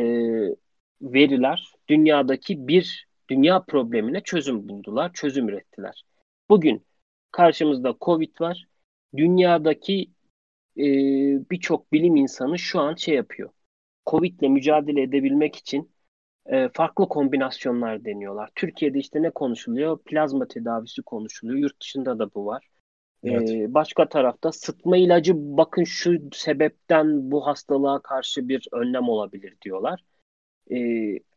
veriler 1.02 1.72
dünyadaki 1.88 2.68
bir 2.68 3.06
dünya 3.30 3.60
problemine 3.60 4.20
çözüm 4.20 4.68
buldular, 4.68 5.12
çözüm 5.12 5.48
ürettiler. 5.48 6.04
Bugün 6.48 6.86
karşımızda 7.30 7.96
Covid 8.00 8.40
var. 8.40 8.66
Dünyadaki 9.16 10.10
e, 10.76 10.84
birçok 11.50 11.92
bilim 11.92 12.16
insanı 12.16 12.58
şu 12.58 12.80
an 12.80 12.94
şey 12.94 13.14
yapıyor. 13.14 13.50
Covid 14.06 14.40
ile 14.40 14.48
mücadele 14.48 15.02
edebilmek 15.02 15.56
için 15.56 15.94
e, 16.46 16.68
farklı 16.68 17.08
kombinasyonlar 17.08 18.04
deniyorlar. 18.04 18.50
Türkiye'de 18.54 18.98
işte 18.98 19.22
ne 19.22 19.30
konuşuluyor? 19.30 19.98
Plazma 19.98 20.48
tedavisi 20.48 21.02
konuşuluyor. 21.02 21.58
Yurt 21.58 21.80
dışında 21.80 22.18
da 22.18 22.34
bu 22.34 22.46
var. 22.46 22.68
E, 23.22 23.30
evet. 23.30 23.50
E, 23.50 23.74
başka 23.74 24.08
tarafta 24.08 24.52
sıtma 24.52 24.96
ilacı 24.96 25.32
bakın 25.36 25.84
şu 25.84 26.18
sebepten 26.32 27.30
bu 27.30 27.46
hastalığa 27.46 28.02
karşı 28.02 28.48
bir 28.48 28.68
önlem 28.72 29.08
olabilir 29.08 29.56
diyorlar. 29.64 30.04
E, 30.70 30.78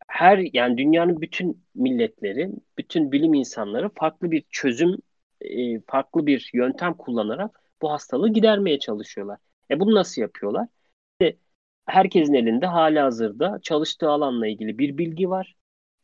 her 0.07 0.37
yani 0.53 0.77
dünyanın 0.77 1.21
bütün 1.21 1.63
milletleri, 1.75 2.51
bütün 2.77 3.11
bilim 3.11 3.33
insanları 3.33 3.89
farklı 3.89 4.31
bir 4.31 4.43
çözüm, 4.49 4.97
e, 5.41 5.79
farklı 5.79 6.27
bir 6.27 6.49
yöntem 6.53 6.93
kullanarak 6.93 7.61
bu 7.81 7.91
hastalığı 7.91 8.29
gidermeye 8.33 8.79
çalışıyorlar. 8.79 9.39
E 9.71 9.79
bunu 9.79 9.95
nasıl 9.95 10.21
yapıyorlar? 10.21 10.67
İşte 11.11 11.37
herkesin 11.85 12.33
elinde 12.33 12.65
hali 12.65 12.99
hazırda 12.99 13.59
çalıştığı 13.63 14.09
alanla 14.09 14.47
ilgili 14.47 14.77
bir 14.77 14.97
bilgi 14.97 15.29
var. 15.29 15.55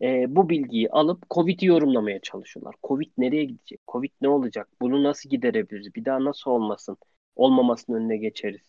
E, 0.01 0.35
bu 0.35 0.49
bilgiyi 0.49 0.89
alıp 0.89 1.29
COVID'i 1.29 1.65
yorumlamaya 1.65 2.19
çalışıyorlar. 2.19 2.75
COVID 2.83 3.11
nereye 3.17 3.45
gidecek? 3.45 3.79
COVID 3.87 4.11
ne 4.21 4.29
olacak? 4.29 4.69
Bunu 4.81 5.03
nasıl 5.03 5.29
giderebiliriz? 5.29 5.95
Bir 5.95 6.05
daha 6.05 6.23
nasıl 6.23 6.51
olmasın? 6.51 6.97
Olmamasının 7.35 7.97
önüne 7.97 8.17
geçeriz. 8.17 8.61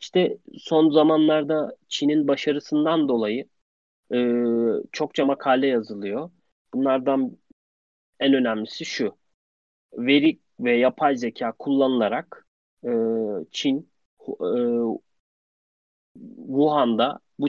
İşte 0.00 0.38
son 0.58 0.90
zamanlarda 0.90 1.76
Çin'in 1.88 2.28
başarısından 2.28 3.08
dolayı 3.08 3.48
e, 4.14 4.18
çokça 4.92 5.24
makale 5.26 5.66
yazılıyor. 5.66 6.30
Bunlardan 6.74 7.36
en 8.20 8.34
önemlisi 8.34 8.84
şu. 8.84 9.18
Veri 9.92 10.38
ve 10.60 10.76
yapay 10.76 11.16
zeka 11.16 11.52
kullanılarak 11.52 12.46
e, 12.84 12.90
Çin 13.50 13.90
e, 14.28 14.50
Wuhan'da 16.36 17.20
bu 17.38 17.48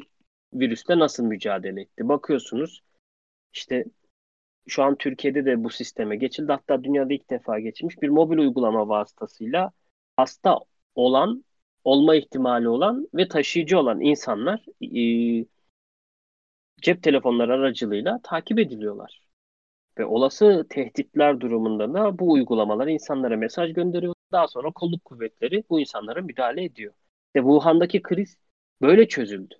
virüsle 0.53 0.99
nasıl 0.99 1.23
mücadele 1.23 1.81
etti? 1.81 2.09
Bakıyorsunuz 2.09 2.83
işte 3.53 3.85
şu 4.67 4.83
an 4.83 4.95
Türkiye'de 4.95 5.45
de 5.45 5.63
bu 5.63 5.69
sisteme 5.69 6.15
geçildi. 6.15 6.51
Hatta 6.51 6.83
dünyada 6.83 7.13
ilk 7.13 7.29
defa 7.29 7.59
geçilmiş 7.59 8.01
bir 8.01 8.09
mobil 8.09 8.37
uygulama 8.37 8.87
vasıtasıyla 8.87 9.71
hasta 10.17 10.59
olan 10.95 11.45
olma 11.83 12.15
ihtimali 12.15 12.69
olan 12.69 13.07
ve 13.13 13.27
taşıyıcı 13.27 13.79
olan 13.79 14.01
insanlar 14.01 14.65
e, 14.81 15.45
cep 16.81 17.03
telefonları 17.03 17.53
aracılığıyla 17.53 18.19
takip 18.23 18.59
ediliyorlar. 18.59 19.21
Ve 19.97 20.05
olası 20.05 20.67
tehditler 20.69 21.39
durumunda 21.39 21.93
da 21.93 22.19
bu 22.19 22.31
uygulamalar 22.31 22.87
insanlara 22.87 23.37
mesaj 23.37 23.73
gönderiyor. 23.73 24.13
Daha 24.31 24.47
sonra 24.47 24.71
kolluk 24.71 25.05
kuvvetleri 25.05 25.63
bu 25.69 25.79
insanlara 25.79 26.21
müdahale 26.21 26.63
ediyor. 26.63 26.93
Ve 27.35 27.39
Wuhan'daki 27.39 28.01
kriz 28.01 28.37
böyle 28.81 29.07
çözüldü. 29.07 29.55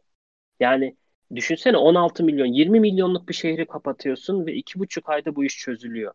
Yani 0.60 0.95
düşünsene 1.36 1.77
16 1.77 2.23
milyon, 2.23 2.45
20 2.45 2.79
milyonluk 2.79 3.29
bir 3.29 3.34
şehri 3.34 3.65
kapatıyorsun 3.65 4.45
ve 4.45 4.53
2,5 4.53 5.10
ayda 5.10 5.36
bu 5.36 5.45
iş 5.45 5.58
çözülüyor. 5.58 6.13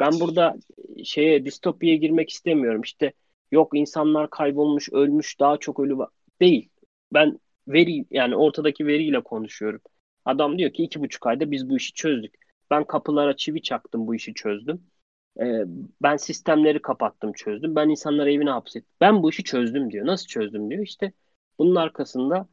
Ben 0.00 0.20
burada 0.20 0.56
şeye 1.04 1.44
distopyaya 1.44 1.96
girmek 1.96 2.30
istemiyorum. 2.30 2.82
İşte 2.82 3.12
yok 3.50 3.70
insanlar 3.74 4.30
kaybolmuş, 4.30 4.88
ölmüş, 4.92 5.40
daha 5.40 5.56
çok 5.58 5.80
ölü 5.80 5.98
var. 5.98 6.08
Değil. 6.40 6.68
Ben 7.12 7.40
veri 7.68 8.04
yani 8.10 8.36
ortadaki 8.36 8.86
veriyle 8.86 9.20
konuşuyorum. 9.22 9.80
Adam 10.26 10.58
diyor 10.58 10.72
ki 10.72 10.84
iki 10.84 11.00
buçuk 11.00 11.26
ayda 11.26 11.50
biz 11.50 11.70
bu 11.70 11.76
işi 11.76 11.94
çözdük. 11.94 12.34
Ben 12.70 12.84
kapılara 12.84 13.36
çivi 13.36 13.62
çaktım 13.62 14.06
bu 14.06 14.14
işi 14.14 14.34
çözdüm. 14.34 14.82
Ee, 15.40 15.64
ben 16.02 16.16
sistemleri 16.16 16.82
kapattım 16.82 17.32
çözdüm. 17.32 17.76
Ben 17.76 17.88
insanları 17.88 18.32
evine 18.32 18.50
hapsettim. 18.50 18.92
Ben 19.00 19.22
bu 19.22 19.30
işi 19.30 19.44
çözdüm 19.44 19.92
diyor. 19.92 20.06
Nasıl 20.06 20.26
çözdüm 20.26 20.70
diyor. 20.70 20.82
İşte 20.82 21.12
bunun 21.58 21.74
arkasında 21.74 22.48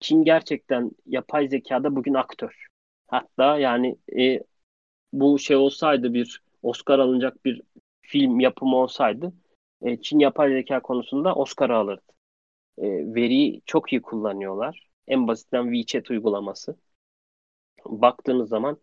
Çin 0.00 0.24
gerçekten 0.24 0.90
yapay 1.06 1.48
zekada 1.48 1.96
bugün 1.96 2.14
aktör. 2.14 2.66
Hatta 3.08 3.58
yani 3.58 3.98
e, 4.18 4.40
bu 5.12 5.38
şey 5.38 5.56
olsaydı 5.56 6.14
bir 6.14 6.42
Oscar 6.62 6.98
alınacak 6.98 7.44
bir 7.44 7.62
film 8.02 8.40
yapımı 8.40 8.76
olsaydı 8.76 9.32
e, 9.82 10.00
Çin 10.02 10.18
yapay 10.18 10.52
zeka 10.52 10.82
konusunda 10.82 11.34
Oscar 11.34 11.70
alırdı. 11.70 12.02
E, 12.78 12.86
veriyi 13.14 13.62
çok 13.66 13.92
iyi 13.92 14.02
kullanıyorlar. 14.02 14.88
En 15.08 15.28
basitten 15.28 15.64
WeChat 15.72 16.10
uygulaması. 16.10 16.76
Baktığınız 17.88 18.48
zaman 18.48 18.78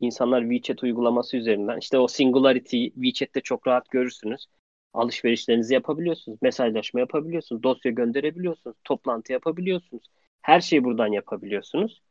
insanlar 0.00 0.42
WeChat 0.42 0.82
uygulaması 0.82 1.36
üzerinden 1.36 1.78
işte 1.78 1.98
o 1.98 2.08
singularity 2.08 2.86
WeChat'te 2.86 3.40
çok 3.40 3.66
rahat 3.66 3.90
görürsünüz. 3.90 4.46
Alışverişlerinizi 4.92 5.74
yapabiliyorsunuz. 5.74 6.38
Mesajlaşma 6.42 7.00
yapabiliyorsunuz. 7.00 7.62
Dosya 7.62 7.92
gönderebiliyorsunuz. 7.92 8.76
Toplantı 8.84 9.32
yapabiliyorsunuz. 9.32 10.04
Her 10.42 10.60
şeyi 10.60 10.84
buradan 10.84 11.12
yapabiliyorsunuz. 11.12 12.02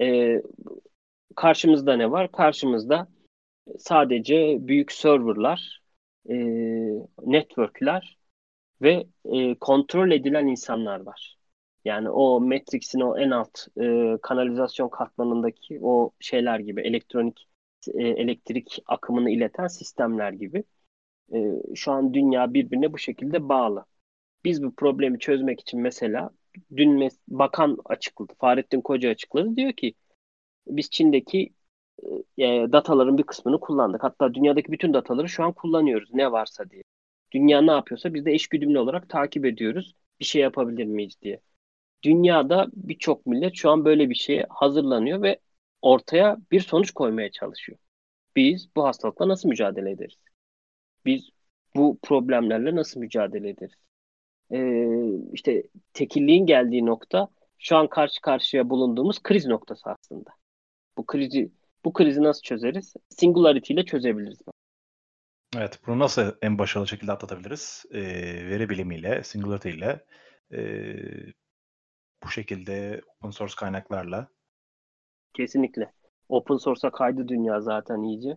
Ee, 0.00 0.42
karşımızda 1.36 1.96
ne 1.96 2.10
var? 2.10 2.32
Karşımızda 2.32 3.08
sadece 3.78 4.58
büyük 4.60 4.92
serverlar, 4.92 5.82
e, 6.28 6.34
networkler 7.22 8.18
ve 8.82 9.06
e, 9.24 9.54
kontrol 9.54 10.10
edilen 10.10 10.46
insanlar 10.46 11.00
var. 11.00 11.41
Yani 11.84 12.10
o 12.10 12.40
Matrix'in 12.40 13.00
o 13.00 13.18
en 13.18 13.30
alt 13.30 13.66
e, 13.80 14.18
kanalizasyon 14.22 14.88
katmanındaki 14.88 15.78
o 15.82 16.10
şeyler 16.20 16.58
gibi 16.60 16.80
elektronik 16.80 17.48
e, 17.94 18.08
elektrik 18.08 18.78
akımını 18.86 19.30
ileten 19.30 19.66
sistemler 19.66 20.32
gibi. 20.32 20.64
E, 21.34 21.38
şu 21.74 21.92
an 21.92 22.14
dünya 22.14 22.54
birbirine 22.54 22.92
bu 22.92 22.98
şekilde 22.98 23.48
bağlı. 23.48 23.84
Biz 24.44 24.62
bu 24.62 24.74
problemi 24.74 25.18
çözmek 25.18 25.60
için 25.60 25.80
mesela 25.80 26.30
dün 26.76 26.90
mes- 26.98 27.20
bakan 27.28 27.78
açıkladı. 27.84 28.32
Fahrettin 28.38 28.80
Koca 28.80 29.10
açıkladı. 29.10 29.56
Diyor 29.56 29.72
ki 29.72 29.94
biz 30.66 30.90
Çin'deki 30.90 31.54
e, 32.38 32.44
dataların 32.72 33.18
bir 33.18 33.22
kısmını 33.22 33.60
kullandık. 33.60 34.02
Hatta 34.02 34.34
dünyadaki 34.34 34.72
bütün 34.72 34.94
dataları 34.94 35.28
şu 35.28 35.44
an 35.44 35.52
kullanıyoruz 35.52 36.14
ne 36.14 36.32
varsa 36.32 36.70
diye. 36.70 36.82
Dünya 37.32 37.60
ne 37.62 37.70
yapıyorsa 37.72 38.14
biz 38.14 38.24
de 38.24 38.32
eşgüdümlü 38.32 38.78
olarak 38.78 39.08
takip 39.08 39.44
ediyoruz. 39.44 39.94
Bir 40.20 40.24
şey 40.24 40.42
yapabilir 40.42 40.84
miyiz 40.84 41.14
diye. 41.22 41.40
Dünyada 42.02 42.66
birçok 42.72 43.26
millet 43.26 43.54
şu 43.56 43.70
an 43.70 43.84
böyle 43.84 44.10
bir 44.10 44.14
şeye 44.14 44.46
hazırlanıyor 44.50 45.22
ve 45.22 45.38
ortaya 45.82 46.36
bir 46.50 46.60
sonuç 46.60 46.90
koymaya 46.90 47.30
çalışıyor. 47.30 47.78
Biz 48.36 48.68
bu 48.76 48.84
hastalıkla 48.84 49.28
nasıl 49.28 49.48
mücadele 49.48 49.90
ederiz? 49.90 50.18
Biz 51.06 51.30
bu 51.76 51.98
problemlerle 52.02 52.76
nasıl 52.76 53.00
mücadele 53.00 53.48
ederiz? 53.48 53.78
Ee, 54.52 55.32
işte 55.32 55.62
tekilliğin 55.92 56.46
geldiği 56.46 56.86
nokta 56.86 57.28
şu 57.58 57.76
an 57.76 57.88
karşı 57.88 58.20
karşıya 58.20 58.70
bulunduğumuz 58.70 59.22
kriz 59.22 59.46
noktası 59.46 59.90
aslında. 59.90 60.30
Bu 60.96 61.06
krizi 61.06 61.50
bu 61.84 61.92
krizi 61.92 62.22
nasıl 62.22 62.42
çözeriz? 62.42 62.94
Singularity 63.08 63.72
ile 63.72 63.84
çözebiliriz. 63.84 64.38
Evet, 65.56 65.78
bunu 65.86 65.98
nasıl 65.98 66.32
en 66.42 66.58
başarılı 66.58 66.88
şekilde 66.88 67.12
atlatabiliriz? 67.12 67.84
Ee, 67.92 68.02
veri 68.48 68.68
bilimiyle, 68.68 69.22
Singularity 69.24 69.70
ile, 69.70 70.04
e, 70.52 70.60
bu 72.24 72.28
şekilde 72.28 73.00
open 73.18 73.30
source 73.30 73.54
kaynaklarla. 73.56 74.28
Kesinlikle. 75.34 75.92
Open 76.28 76.56
source'a 76.56 76.90
kaydı 76.90 77.28
dünya 77.28 77.60
zaten 77.60 78.02
iyice. 78.02 78.36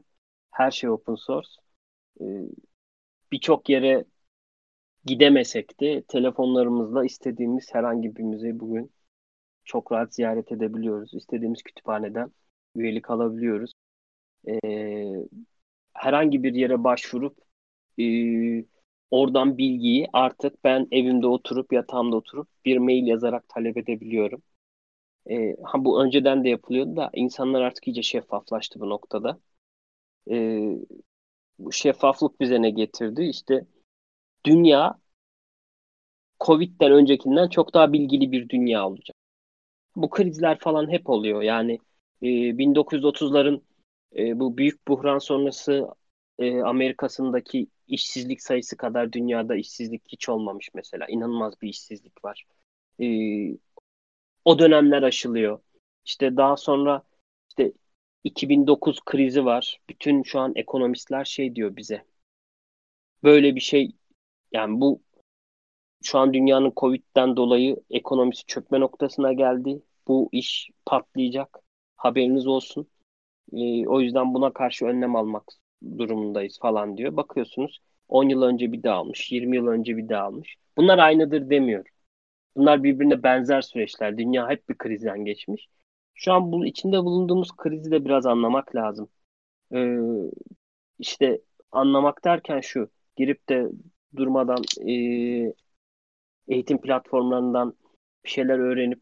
Her 0.51 0.71
şey 0.71 0.89
open 0.89 1.15
source. 1.15 1.49
Ee, 2.21 2.25
Birçok 3.31 3.69
yere 3.69 4.05
gidemesek 5.05 5.79
de 5.79 6.03
telefonlarımızla 6.07 7.05
istediğimiz 7.05 7.73
herhangi 7.73 8.15
bir 8.15 8.23
müzeyi 8.23 8.59
bugün 8.59 8.91
çok 9.63 9.91
rahat 9.91 10.15
ziyaret 10.15 10.51
edebiliyoruz. 10.51 11.13
İstediğimiz 11.13 11.63
kütüphaneden 11.63 12.31
üyelik 12.75 13.09
alabiliyoruz. 13.09 13.71
Ee, 14.47 15.13
herhangi 15.93 16.43
bir 16.43 16.53
yere 16.53 16.83
başvurup 16.83 17.37
e, 17.99 18.03
oradan 19.11 19.57
bilgiyi 19.57 20.07
artık 20.13 20.63
ben 20.63 20.87
evimde 20.91 21.27
oturup 21.27 21.73
yatağımda 21.73 22.15
oturup 22.15 22.47
bir 22.65 22.77
mail 22.77 23.07
yazarak 23.07 23.49
talep 23.49 23.77
edebiliyorum. 23.77 24.41
E, 25.29 25.55
ha 25.63 25.85
bu 25.85 26.03
önceden 26.03 26.43
de 26.43 26.49
yapılıyordu 26.49 26.95
da 26.95 27.09
insanlar 27.13 27.61
artık 27.61 27.87
iyice 27.87 28.03
şeffaflaştı 28.03 28.79
bu 28.79 28.89
noktada. 28.89 29.39
E, 30.31 30.35
bu 31.59 31.71
şeffaflık 31.71 32.39
bize 32.39 32.61
ne 32.61 32.69
getirdi? 32.69 33.23
İşte 33.23 33.65
dünya 34.45 34.99
Covid'den 36.39 36.91
öncekinden 36.91 37.49
çok 37.49 37.73
daha 37.73 37.93
bilgili 37.93 38.31
bir 38.31 38.49
dünya 38.49 38.87
olacak. 38.87 39.15
Bu 39.95 40.09
krizler 40.09 40.59
falan 40.59 40.91
hep 40.91 41.09
oluyor. 41.09 41.41
Yani 41.41 41.79
e, 42.21 42.57
1930'ların 42.57 43.61
e, 44.17 44.39
bu 44.39 44.57
büyük 44.57 44.87
buhran 44.87 45.19
sonrası 45.19 45.87
e, 46.39 46.61
Amerika'sındaki 46.61 47.67
işsizlik 47.87 48.41
sayısı 48.41 48.77
kadar 48.77 49.11
dünyada 49.11 49.55
işsizlik 49.55 50.03
hiç 50.07 50.29
olmamış 50.29 50.69
mesela. 50.73 51.05
İnanılmaz 51.07 51.61
bir 51.61 51.69
işsizlik 51.69 52.25
var. 52.25 52.45
E, 53.01 53.07
o 54.45 54.59
dönemler 54.59 55.03
aşılıyor. 55.03 55.59
İşte 56.05 56.37
daha 56.37 56.57
sonra 56.57 57.03
işte 57.49 57.73
2009 58.23 58.99
krizi 59.05 59.45
var. 59.45 59.81
Bütün 59.89 60.23
şu 60.23 60.39
an 60.39 60.53
ekonomistler 60.55 61.25
şey 61.25 61.55
diyor 61.55 61.75
bize. 61.75 62.05
Böyle 63.23 63.55
bir 63.55 63.61
şey 63.61 63.91
yani 64.51 64.81
bu 64.81 65.01
şu 66.03 66.19
an 66.19 66.33
dünyanın 66.33 66.73
Covid'den 66.77 67.37
dolayı 67.37 67.77
ekonomisi 67.89 68.45
çökme 68.45 68.79
noktasına 68.79 69.33
geldi. 69.33 69.81
Bu 70.07 70.29
iş 70.31 70.69
patlayacak. 70.85 71.59
Haberiniz 71.95 72.47
olsun. 72.47 72.87
E, 73.53 73.87
o 73.87 74.01
yüzden 74.01 74.33
buna 74.33 74.53
karşı 74.53 74.85
önlem 74.85 75.15
almak 75.15 75.43
durumundayız 75.97 76.59
falan 76.59 76.97
diyor. 76.97 77.15
Bakıyorsunuz 77.17 77.79
10 78.09 78.29
yıl 78.29 78.41
önce 78.41 78.71
bir 78.71 78.83
daha 78.83 78.95
almış, 78.95 79.31
20 79.31 79.55
yıl 79.55 79.67
önce 79.67 79.97
bir 79.97 80.09
daha 80.09 80.23
almış. 80.23 80.55
Bunlar 80.77 80.97
aynıdır 80.97 81.49
demiyor. 81.49 81.85
Bunlar 82.55 82.83
birbirine 82.83 83.23
benzer 83.23 83.61
süreçler. 83.61 84.17
Dünya 84.17 84.49
hep 84.49 84.69
bir 84.69 84.77
krizden 84.77 85.25
geçmiş. 85.25 85.67
Şu 86.13 86.33
an 86.33 86.51
bu 86.51 86.65
içinde 86.65 86.97
bulunduğumuz 87.03 87.51
krizi 87.57 87.91
de 87.91 88.05
biraz 88.05 88.25
anlamak 88.25 88.75
lazım. 88.75 89.09
Ee, 89.73 89.97
işte 90.99 91.41
anlamak 91.71 92.25
derken 92.25 92.59
şu, 92.59 92.89
girip 93.15 93.49
de 93.49 93.67
durmadan 94.15 94.63
e, 94.87 94.93
eğitim 96.47 96.81
platformlarından 96.81 97.73
bir 98.25 98.29
şeyler 98.29 98.59
öğrenip 98.59 99.01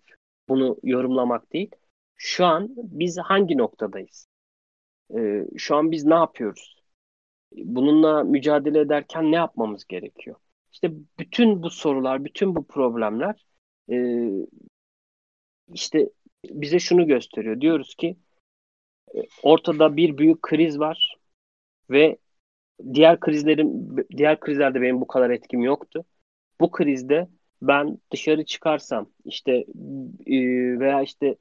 bunu 0.50 0.78
yorumlamak 0.84 1.54
değil. 1.54 1.72
Şu 2.15 2.46
an 2.46 2.69
biz 2.78 3.17
hangi 3.17 3.58
noktadayız? 3.58 4.28
Ee, 5.18 5.46
şu 5.58 5.76
an 5.76 5.92
biz 5.92 6.06
ne 6.06 6.13
yapıyoruz? 6.13 6.84
Bununla 7.52 8.24
mücadele 8.24 8.80
ederken 8.80 9.32
ne 9.32 9.36
yapmamız 9.36 9.86
gerekiyor? 9.86 10.36
İşte 10.72 10.92
bütün 11.20 11.63
bu 11.63 11.70
sorular, 11.70 12.26
bütün 12.26 12.56
bu 12.56 12.68
problemler 12.68 13.46
e, 13.92 14.28
işte 15.74 16.10
bize 16.46 16.80
şunu 16.80 17.08
gösteriyor. 17.08 17.62
Diyoruz 17.62 17.96
ki 17.96 18.18
e, 19.16 19.20
ortada 19.44 19.98
bir 19.98 20.18
büyük 20.18 20.42
kriz 20.42 20.80
var 20.80 21.18
ve 21.89 22.18
diğer 22.94 23.20
krizlerin 23.20 23.98
diğer 24.18 24.39
krizlerde 24.39 24.82
benim 24.82 25.02
bu 25.02 25.08
kadar 25.08 25.30
etkim 25.30 25.62
yoktu. 25.62 26.06
Bu 26.62 26.72
krizde 26.72 27.28
ben 27.62 27.98
dışarı 28.12 28.46
çıkarsam 28.46 29.10
işte 29.26 29.52
e, 30.28 30.36
veya 30.80 31.02
işte 31.02 31.36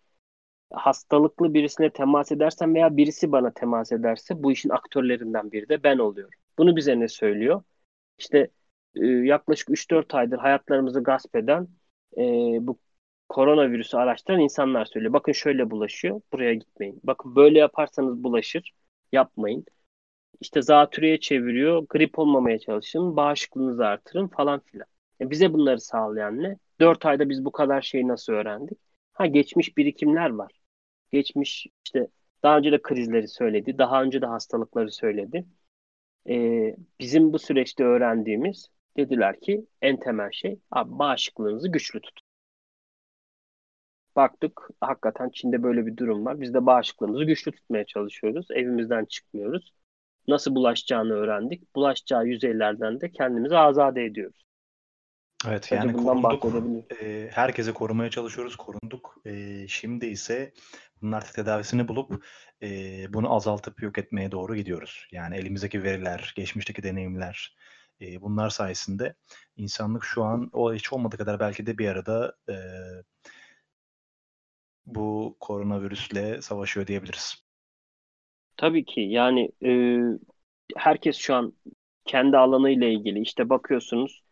hastalıklı 0.72 1.54
birisine 1.54 1.90
temas 1.90 2.32
edersem 2.32 2.74
veya 2.74 2.96
birisi 2.96 3.32
bana 3.32 3.50
temas 3.52 3.92
ederse 3.92 4.42
bu 4.42 4.52
işin 4.52 4.68
aktörlerinden 4.70 5.52
biri 5.52 5.68
de 5.68 5.82
ben 5.82 5.98
oluyorum. 5.98 6.35
Bunu 6.58 6.76
bize 6.76 7.00
ne 7.00 7.08
söylüyor? 7.08 7.62
İşte 8.18 8.50
e, 8.96 9.06
yaklaşık 9.06 9.70
3-4 9.70 10.14
aydır 10.14 10.38
hayatlarımızı 10.38 11.02
gasp 11.02 11.37
eden 11.37 11.68
e, 12.16 12.22
bu 12.66 12.78
koronavirüsü 13.28 13.96
araştıran 13.96 14.40
insanlar 14.40 14.85
söylüyor. 14.85 15.12
Bakın 15.12 15.32
şöyle 15.32 15.70
bulaşıyor, 15.70 16.20
buraya 16.32 16.54
gitmeyin. 16.54 17.00
Bakın 17.04 17.37
böyle 17.37 17.58
yaparsanız 17.58 18.24
bulaşır, 18.24 18.72
yapmayın. 19.12 19.64
İşte 20.40 20.62
zatürreye 20.62 21.20
çeviriyor, 21.20 21.87
grip 21.88 22.18
olmamaya 22.18 22.58
çalışın, 22.58 23.16
bağışıklığınızı 23.16 23.87
artırın 23.87 24.28
falan 24.28 24.61
filan. 24.61 24.87
Yani 25.20 25.30
bize 25.30 25.52
bunları 25.52 25.80
sağlayan 25.80 26.42
ne? 26.42 26.58
4 26.80 27.06
ayda 27.06 27.28
biz 27.28 27.44
bu 27.44 27.52
kadar 27.52 27.82
şeyi 27.82 28.08
nasıl 28.08 28.32
öğrendik? 28.32 28.78
Ha 29.12 29.26
geçmiş 29.26 29.76
birikimler 29.76 30.30
var. 30.30 30.62
Geçmiş 31.12 31.66
işte 31.85 32.09
daha 32.42 32.59
önce 32.59 32.72
de 32.72 32.83
krizleri 32.83 33.29
söyledi, 33.29 33.79
daha 33.79 34.03
önce 34.03 34.22
de 34.22 34.27
hastalıkları 34.27 34.90
söyledi. 34.92 35.46
Ee, 36.29 36.77
bizim 37.01 37.33
bu 37.33 37.38
süreçte 37.38 37.85
öğrendiğimiz 37.85 38.68
dediler 38.96 39.40
ki 39.40 39.66
en 39.83 40.01
temel 40.01 40.31
şey 40.33 40.61
abi 40.70 40.98
bağışıklığınızı 40.98 41.68
güçlü 41.68 42.01
tutun. 42.01 42.27
Baktık 44.16 44.61
hakikaten 44.81 45.31
Çin'de 45.31 45.62
böyle 45.62 45.87
bir 45.87 45.96
durum 45.96 46.25
var. 46.25 46.40
Biz 46.40 46.55
de 46.55 46.66
bağışıklığımızı 46.66 47.25
güçlü 47.25 47.53
tutmaya 47.53 47.87
çalışıyoruz. 47.87 48.46
Evimizden 48.51 49.05
çıkmıyoruz. 49.05 49.72
Nasıl 50.29 50.55
bulaşacağını 50.55 51.12
öğrendik. 51.12 51.75
Bulaşacağı 51.77 52.27
yüzeylerden 52.27 53.01
de 53.01 53.11
kendimizi 53.12 53.57
azade 53.57 54.05
ediyoruz. 54.05 54.42
Evet 55.48 55.64
Sadece 55.64 55.87
yani 55.88 55.92
korunduk. 55.92 57.02
E, 57.02 57.31
herkese 57.33 57.72
korumaya 57.72 58.11
çalışıyoruz. 58.11 58.57
Korunduk. 58.57 59.16
E, 59.24 59.64
şimdi 59.68 60.07
ise 60.07 60.52
bunun 61.02 61.12
artık 61.12 61.35
tedavisini 61.35 61.88
bulup 61.88 62.24
e, 62.62 62.68
bunu 63.12 63.35
azaltıp 63.35 63.83
yok 63.83 63.98
etmeye 63.98 64.33
doğru 64.33 64.57
gidiyoruz. 64.57 65.07
Yani 65.12 65.37
elimizdeki 65.37 65.83
veriler, 65.83 66.33
geçmişteki 66.37 66.83
deneyimler 66.83 67.57
e, 68.00 68.22
bunlar 68.22 68.50
sayesinde 68.50 69.14
insanlık 69.57 70.05
şu 70.05 70.24
an 70.24 70.50
o 70.52 70.74
hiç 70.74 70.92
olmadığı 70.92 71.16
kadar 71.16 71.40
belki 71.40 71.66
de 71.66 71.78
bir 71.78 71.88
arada 71.88 72.37
e, 72.48 72.57
bu 74.87 75.37
koronavirüsle 75.40 76.42
savaşıyor 76.42 76.87
diyebiliriz. 76.87 77.44
Tabii 78.57 78.85
ki 78.85 79.00
yani 79.00 79.50
e, 79.64 80.00
herkes 80.76 81.16
şu 81.16 81.35
an 81.35 81.52
kendi 82.05 82.37
alanıyla 82.37 82.87
ilgili 82.87 83.20
işte 83.20 83.48
bakıyorsunuz 83.48 84.22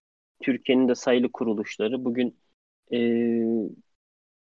Türkiye'nin 0.40 0.88
de 0.88 0.94
sayılı 0.94 1.32
kuruluşları 1.32 2.04
bugün 2.04 2.38
e, 2.92 2.98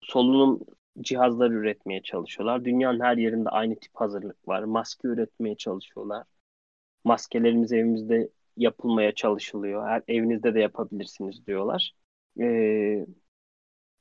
solunum 0.02 0.60
cihazları 1.02 1.54
üretmeye 1.54 2.04
çalışıyorlar. 2.04 2.66
Dünyanın 2.66 3.00
her 3.00 3.18
yerinde 3.18 3.50
aynı 3.50 3.80
tip 3.80 3.92
hazırlık 3.96 4.48
var. 4.48 4.64
Maske 4.64 5.08
üretmeye 5.08 5.56
çalışıyorlar. 5.56 6.24
Maskelerimiz 7.04 7.74
evimizde 7.74 8.30
yapılmaya 8.58 9.16
çalışılıyor. 9.16 9.88
Her, 9.88 10.04
evinizde 10.08 10.56
de 10.56 10.60
yapabilirsiniz 10.60 11.48
diyorlar. 11.48 11.96
E, 12.42 13.06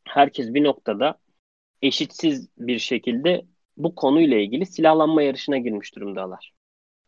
herkes 0.04 0.54
bir 0.54 0.64
noktada 0.64 1.18
eşitsiz 1.82 2.48
bir 2.58 2.78
şekilde 2.78 3.46
bu 3.76 3.94
konuyla 3.94 4.38
ilgili 4.38 4.66
silahlanma 4.66 5.22
yarışına 5.22 5.58
girmiş 5.58 5.96
durumdalar. 5.96 6.54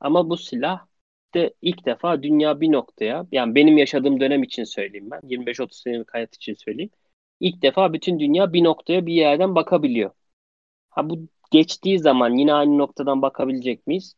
Ama 0.00 0.30
bu 0.30 0.36
silah 0.36 0.86
de 1.34 1.54
ilk 1.62 1.86
defa 1.86 2.22
dünya 2.22 2.60
bir 2.60 2.72
noktaya, 2.72 3.26
yani 3.32 3.54
benim 3.54 3.78
yaşadığım 3.78 4.20
dönem 4.20 4.42
için 4.42 4.64
söyleyeyim 4.64 5.10
ben, 5.10 5.20
25-30 5.22 5.80
senelik 5.80 6.14
hayat 6.14 6.34
için 6.34 6.54
söyleyeyim. 6.54 6.90
İlk 7.40 7.62
defa 7.62 7.92
bütün 7.92 8.20
dünya 8.20 8.52
bir 8.52 8.64
noktaya 8.64 9.06
bir 9.06 9.14
yerden 9.14 9.54
bakabiliyor. 9.54 10.10
Ha 10.90 11.10
bu 11.10 11.28
geçtiği 11.50 11.98
zaman 11.98 12.34
yine 12.34 12.52
aynı 12.54 12.78
noktadan 12.78 13.22
bakabilecek 13.22 13.86
miyiz? 13.86 14.14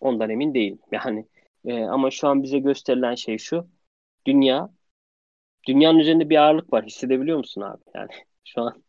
Ondan 0.00 0.30
emin 0.30 0.54
değilim. 0.54 0.78
Yani 0.92 1.26
e, 1.64 1.82
ama 1.84 2.10
şu 2.10 2.28
an 2.28 2.42
bize 2.42 2.58
gösterilen 2.58 3.14
şey 3.14 3.38
şu. 3.38 3.68
Dünya 4.26 4.70
dünyanın 5.68 5.98
üzerinde 5.98 6.30
bir 6.30 6.36
ağırlık 6.36 6.72
var. 6.72 6.84
Hissedebiliyor 6.84 7.38
musun 7.38 7.60
abi? 7.60 7.82
Yani 7.94 8.10
şu 8.44 8.62
an 8.62 8.82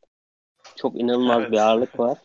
çok 0.76 1.00
inanılmaz 1.00 1.42
Evet. 1.42 1.52
bir 1.52 1.58
ağırlık 1.58 2.00
var. 2.00 2.18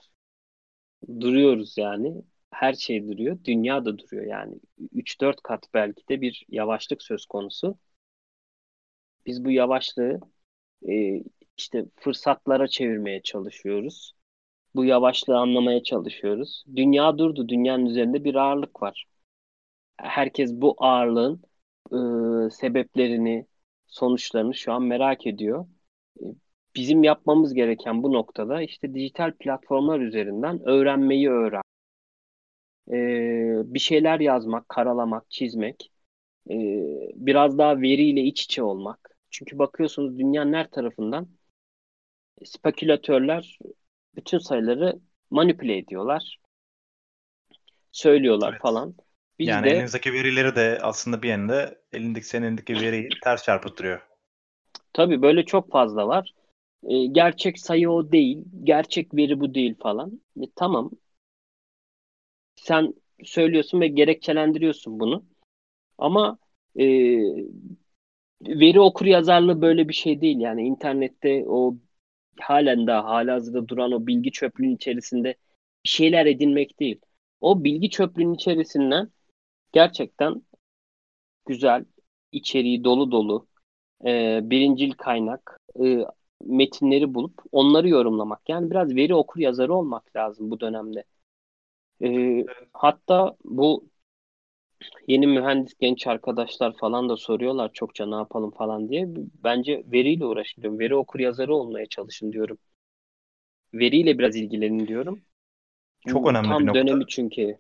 Duruyoruz 1.21 1.79
yani. 1.79 2.23
Her 2.51 2.73
şey 2.73 3.09
duruyor. 3.09 3.39
Dünya 3.45 3.85
da 3.85 3.99
duruyor 3.99 4.27
yani. 4.27 4.55
3-4 4.93 5.43
kat 5.43 5.65
belki 5.75 6.09
de 6.09 6.21
bir 6.21 6.45
yavaşlık 6.49 7.03
söz 7.03 7.27
konusu. 7.27 7.79
Biz 9.27 9.45
bu 9.45 9.51
yavaşlığı 9.51 10.21
e, 10.91 11.23
işte 11.59 11.87
fırsatlara 11.97 12.69
çevirmeye 12.69 13.23
çalışıyoruz. 13.23 14.15
Bu 14.75 14.85
yavaşlığı 14.85 15.39
anlamaya 15.39 15.83
çalışıyoruz. 15.83 16.65
Dünya 16.77 17.19
durdu. 17.19 17.49
Dünyanın 17.49 17.87
üzerinde 17.87 18.25
bir 18.25 18.37
ağırlık 18.37 18.83
var. 18.83 19.07
Herkes 19.99 20.53
bu 20.55 20.77
ağırlığın 20.79 21.43
e, 21.93 22.51
sebeplerini, 22.51 23.47
sonuçlarını 23.87 24.55
şu 24.55 24.73
an 24.73 24.83
merak 24.83 25.27
ediyor. 25.27 25.67
E, 26.23 26.25
Bizim 26.77 27.05
yapmamız 27.05 27.55
gereken 27.55 28.03
bu 28.03 28.13
noktada 28.13 28.63
işte 28.63 28.95
dijital 28.95 29.33
platformlar 29.41 30.01
üzerinden 30.01 30.61
öğrenmeyi 30.69 31.31
öğren. 31.31 31.63
E, 32.93 32.95
bir 33.75 33.79
şeyler 33.79 34.21
yazmak, 34.21 34.69
karalamak, 34.69 35.31
çizmek. 35.31 35.93
E, 36.51 36.55
biraz 37.17 37.59
daha 37.59 37.81
veriyle 37.83 38.23
iç 38.23 38.45
içe 38.45 38.63
olmak. 38.63 39.19
Çünkü 39.31 39.59
bakıyorsunuz 39.59 40.19
dünyanın 40.19 40.53
her 40.53 40.71
tarafından 40.71 41.29
spekülatörler 42.45 43.59
bütün 44.17 44.39
sayıları 44.39 45.01
manipüle 45.31 45.77
ediyorlar. 45.79 46.39
Söylüyorlar 47.93 48.55
Evet. 48.55 48.63
falan. 48.63 48.95
Biz 49.39 49.63
Yani 49.63 49.65
de 49.65 49.71
elinizdeki 49.71 50.13
verileri 50.13 50.57
de 50.57 50.79
aslında 50.83 51.23
bir 51.23 51.29
yanında 51.29 51.77
elindeki 51.93 52.27
senin 52.27 52.47
elindeki 52.47 52.81
veriyi 52.81 53.19
ters 53.21 53.45
çarpıttırıyor. 53.45 54.01
tabii 54.93 55.23
böyle 55.23 55.45
çok 55.45 55.71
fazla 55.73 56.09
var. 56.09 56.35
E, 56.89 57.07
gerçek 57.07 57.59
sayı 57.61 57.91
o 57.91 58.13
değil. 58.13 58.45
Gerçek 58.65 59.15
veri 59.15 59.41
bu 59.41 59.55
değil 59.55 59.75
falan. 59.83 60.23
E, 60.43 60.45
tamam. 60.57 60.91
Sen 62.59 62.95
söylüyorsun 63.25 63.81
ve 63.81 63.89
gerekçelendiriyorsun 63.89 65.01
bunu. 65.01 65.25
Ama 65.99 66.39
e, 66.81 66.85
veri 68.43 68.81
okur 68.81 69.07
yazarlığı 69.07 69.63
böyle 69.63 69.89
bir 69.89 69.95
şey 69.95 70.21
değil. 70.21 70.39
Yani 70.41 70.63
internette 70.63 71.45
o 71.49 71.77
halen 72.41 72.87
daha 72.87 73.05
halihazırda 73.05 73.69
duran 73.69 73.93
o 73.93 74.07
bilgi 74.07 74.33
çöplüğünün 74.33 74.77
içerisinde 74.77 75.29
bir 75.85 75.89
şeyler 75.89 76.27
edinmek 76.27 76.81
değil. 76.81 77.01
O 77.41 77.65
bilgi 77.65 77.91
çöplüğünün 77.91 78.35
içerisinden 78.35 79.11
gerçekten 79.73 80.43
güzel, 81.47 81.85
içeriği 82.33 82.85
dolu 82.85 83.11
dolu, 83.11 83.47
e, 84.07 84.41
birincil 84.43 84.93
kaynak 84.93 85.61
e, 85.85 85.99
metinleri 86.45 87.15
bulup 87.15 87.43
onları 87.53 87.89
yorumlamak. 87.89 88.49
Yani 88.49 88.71
biraz 88.71 88.97
veri 88.97 89.15
okur 89.15 89.41
yazarı 89.41 89.75
olmak 89.75 90.17
lazım 90.17 90.51
bu 90.51 90.61
dönemde. 90.61 91.05
E, 92.03 92.45
hatta 92.73 93.37
bu 93.45 93.89
yeni 95.09 95.27
mühendis 95.27 95.75
genç 95.81 96.07
arkadaşlar 96.07 96.77
falan 96.77 97.09
da 97.09 97.17
soruyorlar 97.17 97.73
çokça 97.73 98.07
ne 98.07 98.15
yapalım 98.15 98.51
falan 98.51 98.89
diye. 98.89 99.07
Bence 99.45 99.85
veriyle 99.93 100.25
uğraşın 100.25 100.63
diyorum. 100.63 100.79
Veri 100.79 100.95
okur 100.95 101.21
yazarı 101.21 101.55
olmaya 101.55 101.87
çalışın 101.87 102.33
diyorum. 102.33 102.59
Veriyle 103.75 104.19
biraz 104.19 104.37
ilgilenin 104.37 104.87
diyorum. 104.87 105.21
Çok 106.07 106.25
Bu 106.25 106.31
önemli 106.31 106.45
bir 106.45 106.49
tam 106.49 106.67
nokta. 106.67 106.75
dönemi 106.75 107.07
çünkü. 107.09 107.59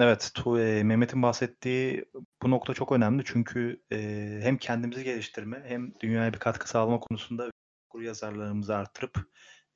Evet, 0.00 0.30
tu, 0.34 0.60
e, 0.60 0.82
Mehmet'in 0.82 1.22
bahsettiği 1.22 2.04
bu 2.42 2.50
nokta 2.50 2.74
çok 2.74 2.92
önemli 2.92 3.22
çünkü 3.24 3.82
e, 3.92 3.98
hem 4.42 4.58
kendimizi 4.58 5.04
geliştirme 5.04 5.62
hem 5.66 5.92
dünyaya 6.00 6.32
bir 6.32 6.38
katkı 6.38 6.68
sağlama 6.68 7.00
konusunda 7.00 7.50
okur 7.88 8.02
yazarlarımızı 8.02 8.76
artırıp 8.76 9.16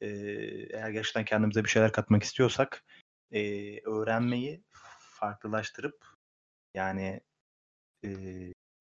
e, 0.01 0.09
eğer 0.73 0.91
gerçekten 0.91 1.25
kendimize 1.25 1.65
bir 1.65 1.69
şeyler 1.69 1.93
katmak 1.93 2.23
istiyorsak 2.23 2.85
e, 3.33 3.41
öğrenmeyi 3.81 4.63
farklılaştırıp 4.99 6.07
yani 6.75 7.21
e, 8.05 8.11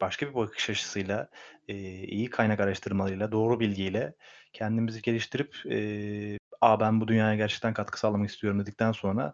başka 0.02 0.30
bir 0.30 0.36
bakış 0.36 0.70
açısıyla 0.70 1.30
e, 1.68 1.76
iyi 2.08 2.30
kaynak 2.30 2.60
araştırmalarıyla 2.60 3.32
doğru 3.32 3.60
bilgiyle 3.60 4.16
kendimizi 4.54 5.02
geliştirip 5.02 5.66
e, 5.72 6.40
Aa, 6.62 6.80
ben 6.80 7.02
bu 7.02 7.08
dünyaya 7.08 7.36
gerçekten 7.36 7.74
katkı 7.74 8.00
sağlamak 8.00 8.30
istiyorum 8.30 8.60
dedikten 8.60 8.92
sonra 8.92 9.34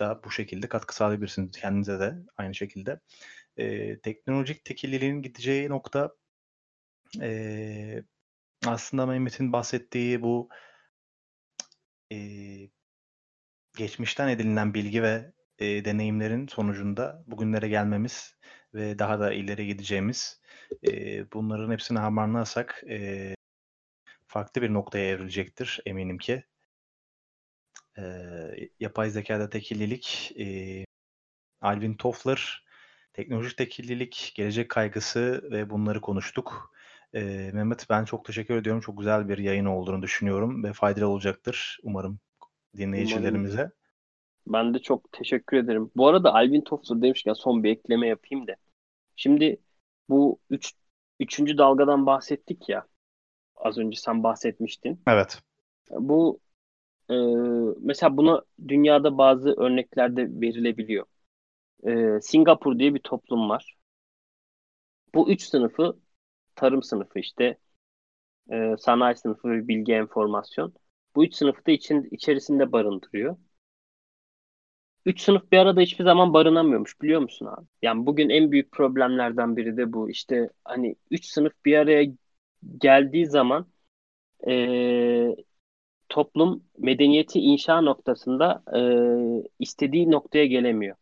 da 0.00 0.24
bu 0.24 0.30
şekilde 0.30 0.68
katkı 0.68 0.94
sağlayabilirsiniz 0.94 1.50
kendinize 1.60 2.00
de 2.00 2.14
aynı 2.36 2.54
şekilde. 2.54 3.00
E, 3.56 3.98
teknolojik 4.00 4.64
tekililiğin 4.64 5.22
gideceği 5.22 5.68
nokta 5.68 6.12
e, 7.20 8.02
aslında 8.66 9.06
Mehmet'in 9.06 9.52
bahsettiği 9.52 10.22
bu 10.22 10.48
e, 12.12 12.16
geçmişten 13.76 14.28
edinilen 14.28 14.74
bilgi 14.74 15.02
ve 15.02 15.32
e, 15.58 15.84
deneyimlerin 15.84 16.46
sonucunda 16.46 17.24
bugünlere 17.26 17.68
gelmemiz 17.68 18.36
ve 18.74 18.98
daha 18.98 19.20
da 19.20 19.32
ileri 19.32 19.66
gideceğimiz 19.66 20.40
e, 20.88 21.32
bunların 21.32 21.72
hepsini 21.72 21.98
harmanlarsak 21.98 22.84
e, 22.90 23.34
farklı 24.26 24.62
bir 24.62 24.74
noktaya 24.74 25.08
evrilecektir 25.10 25.80
eminim 25.86 26.18
ki. 26.18 26.44
E, 27.98 28.02
yapay 28.80 29.10
zekada 29.10 29.50
tekillilik 29.50 30.32
e, 30.40 30.84
Alvin 31.60 31.94
Toffler 31.94 32.64
Teknolojik 33.14 33.58
tekillilik, 33.58 34.32
gelecek 34.36 34.70
kaygısı 34.70 35.48
ve 35.52 35.70
bunları 35.70 36.00
konuştuk. 36.00 36.74
Eee, 37.14 37.52
Mehmet 37.52 37.86
ben 37.90 38.06
çok 38.06 38.24
teşekkür 38.26 38.56
ediyorum. 38.56 38.82
Çok 38.82 38.98
güzel 38.98 39.28
bir 39.28 39.38
yayın 39.38 39.64
olduğunu 39.64 40.02
düşünüyorum 40.02 40.64
ve 40.64 40.72
faydalı 40.72 41.08
olacaktır 41.08 41.80
umarım 41.84 42.20
dinleyicilerimize. 42.76 43.70
Ben 44.46 44.74
de 44.74 44.78
çok 44.78 45.12
teşekkür 45.12 45.56
ederim. 45.56 45.90
Bu 45.96 46.08
arada 46.08 46.34
Alvin 46.34 46.60
Toffler 46.60 47.02
demişken 47.02 47.32
son 47.32 47.64
bir 47.64 47.70
ekleme 47.70 48.08
yapayım 48.08 48.46
da. 48.46 48.56
Şimdi 49.16 49.60
bu 50.08 50.38
üç, 50.50 50.72
üçüncü 51.20 51.58
dalgadan 51.58 52.06
bahsettik 52.06 52.68
ya. 52.68 52.86
Az 53.56 53.78
önce 53.78 54.00
sen 54.00 54.22
bahsetmiştin. 54.22 55.00
Evet. 55.06 55.42
Bu 55.90 56.40
e, 57.10 57.14
mesela 57.80 58.16
buna 58.16 58.42
dünyada 58.68 59.18
bazı 59.18 59.50
örneklerde 59.50 60.40
verilebiliyor. 60.40 61.06
E, 61.86 62.20
Singapur 62.20 62.78
diye 62.78 62.94
bir 62.94 63.00
toplum 63.00 63.48
var. 63.48 63.76
Bu 65.14 65.30
üç 65.30 65.42
sınıfı 65.42 65.96
tarım 66.54 66.82
sınıfı 66.82 67.18
işte 67.18 67.58
e, 68.52 68.76
sanayi 68.78 69.16
sınıfı 69.16 69.50
ve 69.50 69.68
bilgi 69.68 69.92
enformasyon. 69.92 70.74
Bu 71.16 71.24
üç 71.24 71.34
sınıfı 71.34 71.66
da 71.66 71.70
için, 71.72 72.08
içerisinde 72.10 72.72
barındırıyor. 72.72 73.36
Üç 75.06 75.20
sınıf 75.20 75.52
bir 75.52 75.58
arada 75.58 75.80
hiçbir 75.80 76.04
zaman 76.04 76.32
barınamıyormuş 76.34 77.00
biliyor 77.02 77.20
musun 77.20 77.46
abi? 77.46 77.66
Yani 77.82 78.06
bugün 78.06 78.28
en 78.28 78.52
büyük 78.52 78.72
problemlerden 78.72 79.56
biri 79.56 79.76
de 79.76 79.92
bu. 79.92 80.10
İşte 80.10 80.50
hani 80.64 80.96
üç 81.10 81.26
sınıf 81.26 81.52
bir 81.64 81.76
araya 81.78 82.12
geldiği 82.78 83.26
zaman 83.26 83.66
e, 84.48 85.36
toplum 86.08 86.64
medeniyeti 86.78 87.40
inşa 87.40 87.80
noktasında 87.82 88.64
e, 88.76 88.80
istediği 89.58 90.10
noktaya 90.10 90.46
gelemiyor. 90.46 90.96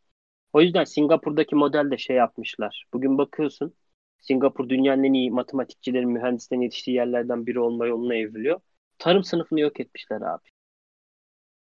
O 0.52 0.60
yüzden 0.62 0.84
Singapur'daki 0.84 1.56
model 1.56 1.90
de 1.90 1.98
şey 1.98 2.16
yapmışlar. 2.16 2.86
Bugün 2.94 3.18
bakıyorsun 3.18 3.74
Singapur 4.20 4.68
dünyanın 4.68 5.04
en 5.04 5.12
iyi 5.14 5.30
matematikçilerin, 5.30 6.10
mühendislerin 6.10 6.62
yetiştiği 6.62 6.96
yerlerden 6.96 7.46
biri 7.46 7.60
olma 7.60 7.86
yoluna 7.86 8.14
evriliyor. 8.16 8.60
Tarım 9.00 9.24
sınıfını 9.24 9.60
yok 9.60 9.80
etmişler 9.80 10.20
abi. 10.20 10.48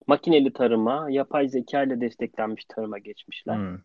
Makineli 0.07 0.53
tarıma, 0.53 1.11
yapay 1.11 1.49
zeka 1.49 1.83
ile 1.83 2.01
desteklenmiş 2.01 2.64
tarıma 2.64 2.99
geçmişler. 2.99 3.57
Hmm. 3.57 3.79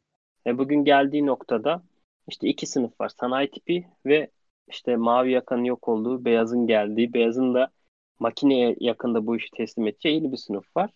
Ve 0.45 0.57
bugün 0.57 0.85
geldiği 0.85 1.25
noktada 1.25 1.83
işte 2.27 2.47
iki 2.47 2.67
sınıf 2.67 3.01
var. 3.01 3.09
Sanayi 3.09 3.51
tipi 3.51 3.87
ve 4.05 4.31
işte 4.67 4.95
mavi 4.95 5.31
yakanın 5.31 5.63
yok 5.63 5.87
olduğu, 5.87 6.25
beyazın 6.25 6.67
geldiği, 6.67 7.13
beyazın 7.13 7.53
da 7.53 7.71
makineye 8.19 8.75
yakında 8.79 9.27
bu 9.27 9.37
işi 9.37 9.51
teslim 9.51 9.87
edeceği 9.87 10.15
yeni 10.15 10.31
bir 10.31 10.37
sınıf 10.37 10.77
var. 10.77 10.89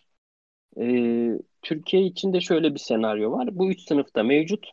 Ee, 0.80 1.38
Türkiye 1.62 2.02
için 2.02 2.32
de 2.32 2.40
şöyle 2.40 2.74
bir 2.74 2.80
senaryo 2.80 3.32
var. 3.32 3.58
Bu 3.58 3.70
üç 3.70 3.80
sınıfta 3.80 4.22
mevcut. 4.22 4.70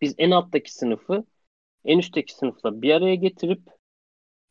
Biz 0.00 0.14
en 0.18 0.30
alttaki 0.30 0.74
sınıfı 0.74 1.24
en 1.84 1.98
üstteki 1.98 2.34
sınıfla 2.34 2.82
bir 2.82 2.94
araya 2.94 3.14
getirip 3.14 3.62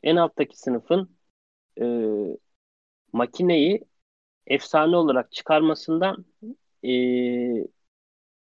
en 0.04 0.16
alttaki 0.16 0.60
sınıfın 0.60 1.13
e, 1.82 1.86
makineyi 3.14 3.82
efsane 4.48 4.98
olarak 4.98 5.32
çıkarmasından 5.32 6.26
e, 6.86 6.92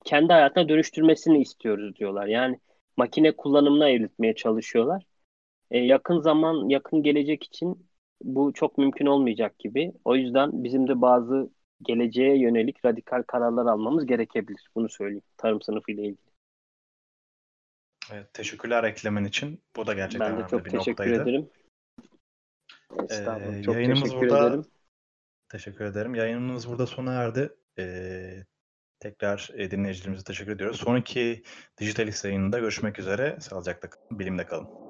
kendi 0.04 0.32
hayatına 0.32 0.68
dönüştürmesini 0.68 1.42
istiyoruz 1.42 1.96
diyorlar. 1.96 2.26
Yani 2.26 2.60
makine 2.96 3.36
kullanımına 3.36 3.88
evritmeye 3.90 4.34
çalışıyorlar. 4.34 5.04
E, 5.70 5.78
yakın 5.78 6.20
zaman, 6.20 6.70
yakın 6.70 7.02
gelecek 7.02 7.44
için 7.44 7.88
bu 8.22 8.52
çok 8.54 8.78
mümkün 8.78 9.06
olmayacak 9.06 9.58
gibi. 9.58 9.92
O 10.04 10.16
yüzden 10.16 10.64
bizim 10.64 10.88
de 10.88 11.00
bazı 11.02 11.50
geleceğe 11.82 12.38
yönelik 12.40 12.84
radikal 12.84 13.22
kararlar 13.28 13.66
almamız 13.66 14.06
gerekebilir. 14.06 14.70
Bunu 14.76 14.88
söyleyeyim 14.88 15.24
tarım 15.38 15.62
sınıfı 15.62 15.92
ile 15.92 16.02
ilgili. 16.02 16.18
Evet, 18.12 18.34
teşekkürler 18.34 18.84
eklemen 18.84 19.24
için. 19.24 19.62
Bu 19.76 19.86
da 19.86 19.94
gerçekten 19.94 20.32
Ben 20.32 20.38
de 20.38 20.42
önemli 20.42 20.46
çok 20.46 20.64
bir 20.64 20.70
teşekkür 20.70 21.10
noktaydı. 21.10 21.22
ederim. 21.22 21.50
Ee, 22.98 23.14
Estağfurullah. 23.14 23.62
Çok 23.62 23.74
yayınımız 23.74 24.02
teşekkür 24.02 24.20
burada 24.28 24.46
ederim. 24.48 24.64
teşekkür 25.48 25.84
ederim. 25.84 26.14
Yayınımız 26.14 26.68
burada 26.68 26.86
sona 26.86 27.12
erdi. 27.12 27.50
Ee, 27.78 28.44
tekrar 29.00 29.50
e, 29.54 29.70
dinleyicilerimize 29.70 30.24
teşekkür 30.24 30.52
ediyoruz. 30.52 30.76
Sonraki 30.80 31.42
Dijitalist 31.78 32.24
yayınında 32.24 32.58
görüşmek 32.58 32.98
üzere. 32.98 33.36
Sağlıcakla 33.40 33.90
kalın, 33.90 34.18
bilimde 34.18 34.46
kalın. 34.46 34.83